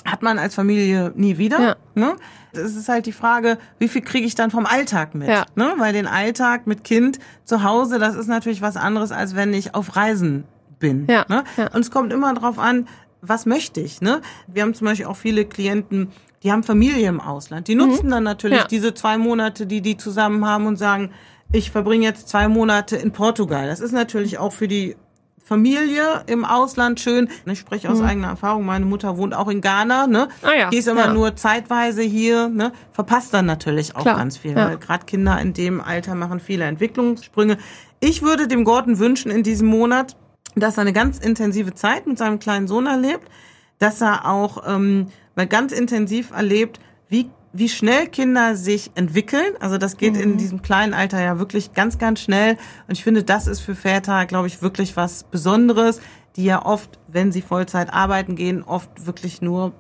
hat 0.06 0.24
man 0.24 0.40
als 0.40 0.56
Familie 0.56 1.12
nie 1.16 1.38
wieder. 1.38 1.62
Ja. 1.62 1.76
Ne? 1.96 2.16
Es 2.52 2.76
ist 2.76 2.90
halt 2.90 3.06
die 3.06 3.12
Frage, 3.12 3.58
wie 3.78 3.88
viel 3.88 4.02
kriege 4.02 4.26
ich 4.26 4.36
dann 4.36 4.52
vom 4.52 4.66
Alltag 4.66 5.16
mit? 5.16 5.28
Ja. 5.28 5.46
Ne? 5.56 5.74
Weil 5.78 5.94
den 5.94 6.08
Alltag 6.08 6.66
mit 6.66 6.84
Kind 6.84 7.20
zu 7.46 7.64
Hause, 7.64 8.00
das 8.00 8.16
ist 8.16 8.28
natürlich 8.28 8.62
was 8.62 8.76
anderes, 8.76 9.12
als 9.12 9.36
wenn 9.36 9.54
ich 9.54 9.76
auf 9.76 9.96
Reisen 9.96 10.46
bin. 10.80 11.06
Ja. 11.08 11.26
Ne? 11.30 11.44
Ja. 11.58 11.68
Und 11.74 11.82
es 11.82 11.92
kommt 11.92 12.12
immer 12.12 12.34
darauf 12.34 12.58
an, 12.58 12.88
was 13.22 13.46
möchte 13.46 13.82
ich. 13.82 14.02
Ne? 14.02 14.22
Wir 14.48 14.64
haben 14.64 14.74
zum 14.74 14.86
Beispiel 14.86 15.06
auch 15.06 15.18
viele 15.18 15.46
Klienten, 15.46 16.10
die 16.44 16.52
haben 16.52 16.64
Familie 16.64 17.08
im 17.08 17.20
Ausland. 17.20 17.68
Die 17.68 17.76
nutzen 17.76 18.08
mhm. 18.08 18.12
dann 18.12 18.24
natürlich 18.24 18.64
diese 18.64 18.94
zwei 18.94 19.18
Monate, 19.18 19.68
die 19.68 19.82
die 19.82 19.98
zusammen 19.98 20.46
haben 20.46 20.66
und 20.66 20.78
sagen, 20.78 21.12
ich 21.52 21.72
verbringe 21.72 22.06
jetzt 22.06 22.28
zwei 22.30 22.48
Monate 22.48 22.96
in 22.98 23.12
Portugal. 23.12 23.68
Das 23.68 23.80
ist 23.80 23.92
natürlich 23.92 24.38
auch 24.38 24.54
für 24.54 24.68
die 24.68 24.96
Familie 25.48 26.24
im 26.28 26.44
Ausland 26.44 27.00
schön. 27.00 27.30
Ich 27.46 27.60
spreche 27.60 27.90
aus 27.90 28.00
mhm. 28.00 28.06
eigener 28.06 28.28
Erfahrung. 28.28 28.66
Meine 28.66 28.86
Mutter 28.86 29.18
wohnt 29.18 29.34
auch 29.34 29.48
in 29.48 29.62
Ghana. 29.62 30.06
Ne? 30.06 30.28
Ah 30.42 30.52
ja, 30.52 30.70
die 30.70 30.78
ist 30.78 30.90
immer 30.90 31.06
ja. 31.06 31.14
nur 31.14 31.38
zeitweise 31.38 32.02
hier. 32.02 32.50
Ne? 32.50 32.74
Verpasst 32.92 33.34
dann 33.34 33.46
natürlich 33.46 33.96
auch 33.96 34.02
Klar, 34.02 34.18
ganz 34.18 34.36
viel, 34.36 34.52
ja. 34.52 34.68
weil 34.68 34.78
gerade 34.78 35.06
Kinder 35.06 35.40
in 35.40 35.54
dem 35.54 35.80
Alter 35.80 36.16
machen 36.16 36.42
viele 36.42 36.66
Entwicklungssprünge. 36.66 37.58
Ich 38.02 38.22
würde 38.22 38.50
dem 38.50 38.66
Gordon 38.66 39.00
wünschen 39.00 39.32
in 39.32 39.44
diesem 39.44 39.70
Monat, 39.70 40.18
dass 40.56 40.78
er 40.78 40.82
eine 40.82 40.94
ganz 40.94 41.18
intensive 41.18 41.74
Zeit 41.74 42.08
mit 42.08 42.18
seinem 42.18 42.40
kleinen 42.40 42.68
Sohn 42.68 42.86
erlebt, 42.86 43.30
dass 43.80 44.02
er 44.02 44.30
auch 44.30 44.64
ähm, 44.68 45.08
mal 45.36 45.48
ganz 45.48 45.72
intensiv 45.72 46.32
erlebt, 46.32 46.82
wie 47.08 47.30
wie 47.54 47.70
schnell 47.70 48.08
Kinder 48.08 48.56
sich 48.56 48.92
entwickeln. 48.96 49.54
Also 49.60 49.78
das 49.78 49.98
geht 49.98 50.16
mhm. 50.16 50.22
in 50.22 50.38
diesem 50.38 50.62
kleinen 50.62 50.94
Alter 50.94 51.22
ja 51.22 51.40
wirklich 51.40 51.74
ganz, 51.74 51.98
ganz 51.98 52.22
schnell. 52.22 52.58
Und 52.88 52.94
ich 52.98 53.04
finde, 53.04 53.24
das 53.24 53.48
ist 53.48 53.62
für 53.62 53.76
Väter, 53.76 54.26
glaube 54.26 54.48
ich, 54.48 54.62
wirklich 54.62 54.96
was 54.98 55.24
Besonderes, 55.24 56.02
die 56.36 56.44
ja 56.46 56.66
oft, 56.66 57.00
wenn 57.08 57.32
sie 57.32 57.42
Vollzeit 57.42 57.94
arbeiten 57.94 58.36
gehen, 58.36 58.64
oft 58.64 59.06
wirklich 59.06 59.42
nur 59.42 59.74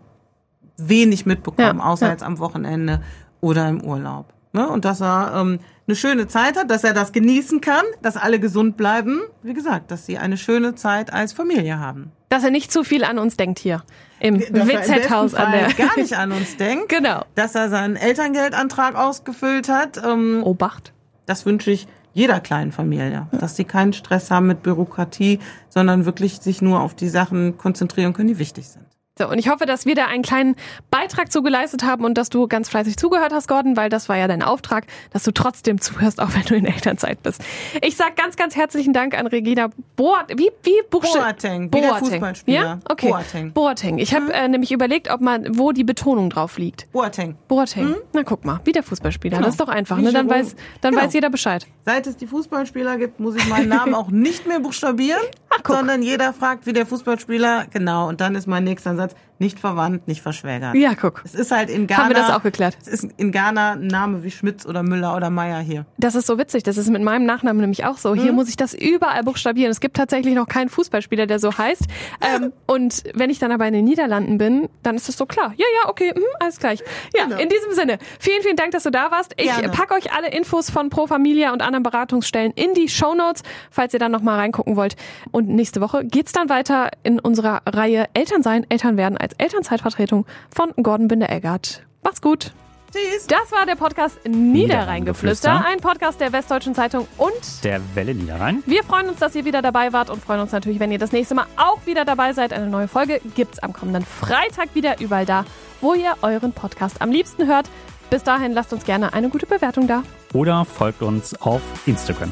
wenig 0.77 1.25
mitbekommen, 1.25 1.79
ja, 1.79 1.85
außer 1.85 2.07
ja. 2.07 2.11
jetzt 2.11 2.23
am 2.23 2.39
Wochenende 2.39 3.01
oder 3.41 3.67
im 3.69 3.83
Urlaub. 3.83 4.33
Ne? 4.53 4.67
Und 4.67 4.85
dass 4.85 5.01
er 5.01 5.33
ähm, 5.35 5.59
eine 5.87 5.95
schöne 5.95 6.27
Zeit 6.27 6.57
hat, 6.57 6.69
dass 6.69 6.83
er 6.83 6.93
das 6.93 7.11
genießen 7.11 7.61
kann, 7.61 7.85
dass 8.01 8.17
alle 8.17 8.39
gesund 8.39 8.77
bleiben. 8.77 9.21
Wie 9.43 9.53
gesagt, 9.53 9.91
dass 9.91 10.05
sie 10.05 10.17
eine 10.17 10.37
schöne 10.37 10.75
Zeit 10.75 11.13
als 11.13 11.33
Familie 11.33 11.79
haben. 11.79 12.11
Dass 12.29 12.43
er 12.43 12.51
nicht 12.51 12.71
zu 12.71 12.83
viel 12.83 13.03
an 13.03 13.19
uns 13.19 13.37
denkt 13.37 13.59
hier 13.59 13.83
im 14.19 14.39
WZ-Haus 14.39 15.33
an 15.33 15.51
der 15.51 15.73
gar 15.73 15.95
nicht 15.97 16.17
an 16.17 16.31
uns 16.31 16.57
denkt. 16.57 16.89
genau. 16.89 17.23
Dass 17.35 17.55
er 17.55 17.69
seinen 17.69 17.95
Elterngeldantrag 17.95 18.95
ausgefüllt 18.95 19.69
hat. 19.69 20.01
Ähm, 20.03 20.41
Obacht. 20.43 20.93
Das 21.25 21.45
wünsche 21.45 21.71
ich 21.71 21.87
jeder 22.13 22.39
kleinen 22.39 22.71
Familie, 22.71 23.27
dass 23.31 23.55
sie 23.55 23.63
keinen 23.63 23.93
Stress 23.93 24.31
haben 24.31 24.47
mit 24.47 24.63
Bürokratie, 24.63 25.39
sondern 25.69 26.05
wirklich 26.05 26.37
sich 26.37 26.63
nur 26.63 26.81
auf 26.81 26.95
die 26.95 27.09
Sachen 27.09 27.59
konzentrieren 27.59 28.13
können, 28.13 28.29
die 28.29 28.39
wichtig 28.39 28.67
sind. 28.67 28.85
So, 29.17 29.27
und 29.27 29.39
ich 29.39 29.49
hoffe, 29.49 29.65
dass 29.65 29.85
wir 29.85 29.95
da 29.95 30.05
einen 30.05 30.23
kleinen 30.23 30.55
Beitrag 30.91 31.31
zu 31.31 31.41
geleistet 31.41 31.83
haben 31.83 32.05
und 32.05 32.17
dass 32.17 32.29
du 32.29 32.47
ganz 32.47 32.69
fleißig 32.69 32.97
zugehört 32.97 33.33
hast, 33.33 33.47
Gordon, 33.47 33.75
weil 33.75 33.89
das 33.89 34.09
war 34.09 34.17
ja 34.17 34.27
dein 34.27 34.43
Auftrag, 34.43 34.85
dass 35.11 35.23
du 35.23 35.31
trotzdem 35.31 35.81
zuhörst, 35.81 36.21
auch 36.21 36.33
wenn 36.35 36.43
du 36.43 36.55
in 36.55 36.65
Elternzeit 36.65 37.23
bist. 37.23 37.41
Ich 37.81 37.95
sag 37.95 38.15
ganz, 38.15 38.35
ganz 38.35 38.55
herzlichen 38.55 38.93
Dank 38.93 39.17
an 39.17 39.27
Regina 39.27 39.69
Boat, 39.95 40.25
wie, 40.35 40.51
wie 40.63 40.81
Boateng, 40.89 41.63
wie 41.73 41.81
Boateng. 41.81 41.99
Fußballspieler. 41.99 42.61
Ja? 42.61 42.79
Okay. 42.89 43.09
Boateng. 43.09 43.51
Boateng. 43.53 43.97
Ich 43.97 44.13
habe 44.13 44.25
mhm. 44.25 44.31
äh, 44.31 44.47
nämlich 44.49 44.71
überlegt, 44.71 45.09
ob 45.09 45.21
man, 45.21 45.57
wo 45.57 45.71
die 45.71 45.83
Betonung 45.83 46.29
drauf 46.29 46.57
liegt. 46.57 46.91
Boateng. 46.91 47.35
Boateng. 47.47 47.85
Mhm. 47.85 47.95
Na 48.13 48.23
guck 48.23 48.45
mal, 48.45 48.59
wie 48.65 48.71
der 48.71 48.83
Fußballspieler. 48.83 49.37
Genau. 49.37 49.45
Das 49.45 49.55
ist 49.55 49.61
doch 49.61 49.69
einfach, 49.69 49.97
ne? 49.97 50.11
Dann 50.11 50.29
weiß, 50.29 50.55
dann 50.81 50.91
genau. 50.91 51.03
weiß 51.03 51.13
jeder 51.13 51.29
Bescheid. 51.29 51.65
Seit 51.85 52.05
es 52.05 52.17
die 52.17 52.27
Fußballspieler 52.27 52.97
gibt, 52.97 53.19
muss 53.19 53.35
ich 53.35 53.47
meinen 53.47 53.69
Namen 53.69 53.93
auch 53.95 54.09
nicht 54.09 54.45
mehr 54.45 54.59
buchstabieren, 54.59 55.21
Ach, 55.63 55.75
sondern 55.75 56.01
jeder 56.01 56.33
fragt, 56.33 56.65
wie 56.65 56.73
der 56.73 56.85
Fußballspieler, 56.85 57.67
genau, 57.71 58.07
und 58.07 58.21
dann 58.21 58.35
ist 58.35 58.47
mein 58.47 58.63
nächster 58.63 58.95
Satz, 58.95 59.15
nicht 59.39 59.59
verwandt, 59.59 60.07
nicht 60.07 60.21
verschwägert. 60.21 60.75
Ja, 60.75 60.93
guck. 60.95 61.21
Es 61.23 61.35
ist 61.35 61.51
halt 61.51 61.69
in 61.69 61.87
Ghana. 61.87 62.03
Haben 62.03 62.09
wir 62.09 62.15
das 62.15 62.31
auch 62.31 62.43
geklärt? 62.43 62.77
Es 62.81 62.87
ist 62.87 63.09
in 63.17 63.31
Ghana 63.31 63.73
ein 63.73 63.87
Name 63.87 64.23
wie 64.23 64.31
Schmitz 64.31 64.65
oder 64.65 64.83
Müller 64.83 65.15
oder 65.15 65.29
Meier 65.29 65.59
hier. 65.59 65.85
Das 65.97 66.15
ist 66.15 66.27
so 66.27 66.37
witzig. 66.37 66.63
Das 66.63 66.77
ist 66.77 66.89
mit 66.89 67.03
meinem 67.03 67.25
Nachnamen 67.25 67.61
nämlich 67.61 67.85
auch 67.85 67.97
so. 67.97 68.15
Hier 68.15 68.31
mhm. 68.31 68.37
muss 68.37 68.49
ich 68.49 68.57
das 68.57 68.73
überall 68.73 69.23
buchstabieren. 69.23 69.71
Es 69.71 69.79
gibt 69.79 69.97
tatsächlich 69.97 70.35
noch 70.35 70.47
keinen 70.47 70.69
Fußballspieler, 70.69 71.27
der 71.27 71.39
so 71.39 71.57
heißt. 71.57 71.87
Ähm, 72.19 72.51
und 72.65 73.03
wenn 73.13 73.29
ich 73.29 73.37
dann 73.37 73.51
aber 73.51 73.67
in 73.67 73.73
den 73.73 73.85
Niederlanden 73.85 74.37
bin, 74.37 74.69
dann 74.81 74.95
ist 74.95 75.07
das 75.07 75.17
so 75.17 75.25
klar. 75.25 75.53
Ja, 75.55 75.65
ja, 75.81 75.89
okay, 75.89 76.13
mh, 76.15 76.21
alles 76.39 76.57
gleich. 76.57 76.83
Ja, 77.15 77.25
genau. 77.25 77.37
in 77.37 77.47
diesem 77.47 77.73
Sinne, 77.73 77.99
vielen, 78.19 78.41
vielen 78.41 78.55
Dank, 78.55 78.71
dass 78.71 78.83
du 78.83 78.89
da 78.89 79.11
warst. 79.11 79.33
Ich 79.37 79.45
Gerne. 79.45 79.69
pack 79.69 79.91
euch 79.91 80.11
alle 80.13 80.31
Infos 80.31 80.69
von 80.69 80.89
Pro 80.89 81.05
Familia 81.05 81.53
und 81.53 81.61
anderen 81.61 81.83
Beratungsstellen 81.83 82.53
in 82.53 82.73
die 82.73 82.89
Show 82.89 83.13
Notes, 83.13 83.43
falls 83.69 83.93
ihr 83.93 83.99
dann 83.99 84.11
noch 84.11 84.21
mal 84.21 84.37
reingucken 84.37 84.75
wollt. 84.75 84.95
Und 85.31 85.47
nächste 85.47 85.79
Woche 85.79 86.05
geht's 86.05 86.31
dann 86.31 86.49
weiter 86.49 86.89
in 87.03 87.19
unserer 87.19 87.61
Reihe 87.67 88.07
Eltern 88.13 88.41
sein, 88.41 88.65
Eltern 88.69 88.97
werden 88.97 89.17
als 89.27 89.33
Elternzeitvertretung 89.37 90.25
von 90.55 90.71
Gordon 90.81 91.07
Binder-Eggert. 91.09 91.85
Macht's 92.03 92.21
gut! 92.21 92.53
Tschüss. 92.93 93.27
Das 93.27 93.51
war 93.51 93.65
der 93.65 93.75
Podcast 93.75 94.17
Niederrheingeflüster, 94.25 95.65
ein 95.65 95.79
Podcast 95.81 96.21
der 96.21 96.31
Westdeutschen 96.31 96.73
Zeitung 96.73 97.05
und 97.17 97.33
Der 97.65 97.81
Welle 97.95 98.15
Niederrhein. 98.15 98.63
wir 98.65 98.81
freuen 98.85 99.09
uns, 99.09 99.19
dass 99.19 99.35
ihr 99.35 99.43
wieder 99.43 99.61
dabei 99.61 99.91
wart 99.91 100.09
und 100.09 100.23
freuen 100.23 100.39
uns 100.39 100.53
natürlich, 100.53 100.79
wenn 100.79 100.89
ihr 100.93 100.97
das 100.97 101.11
nächste 101.11 101.35
Mal 101.35 101.47
auch 101.57 101.85
wieder 101.85 102.05
dabei 102.05 102.31
seid. 102.31 102.53
Eine 102.53 102.67
neue 102.67 102.87
Folge 102.87 103.19
gibt's 103.35 103.59
am 103.59 103.73
kommenden 103.73 104.05
Freitag 104.05 104.73
wieder 104.73 105.01
überall 105.01 105.25
da, 105.25 105.43
wo 105.81 105.95
ihr 105.95 106.13
euren 106.21 106.53
Podcast 106.53 107.01
am 107.01 107.11
liebsten 107.11 107.45
hört. 107.45 107.69
Bis 108.09 108.23
dahin 108.23 108.53
lasst 108.53 108.71
uns 108.71 108.85
gerne 108.85 109.11
eine 109.13 109.27
gute 109.27 109.47
Bewertung 109.47 109.85
da. 109.87 110.03
Oder 110.33 110.63
folgt 110.63 111.01
uns 111.01 111.35
auf 111.41 111.61
Instagram. 111.85 112.31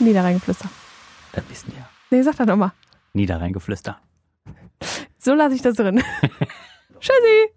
Niederrheingeflüster. 0.00 0.68
Das 1.32 1.44
wissen 1.48 1.72
wir. 1.76 1.88
Nee, 2.10 2.22
sag 2.24 2.34
das 2.36 2.46
nochmal. 2.48 2.72
Niederrheingeflüster. 3.12 3.98
So 5.22 5.34
lasse 5.34 5.54
ich 5.54 5.62
das 5.62 5.76
drin. 5.76 6.02
Tschüssi. 7.00 7.52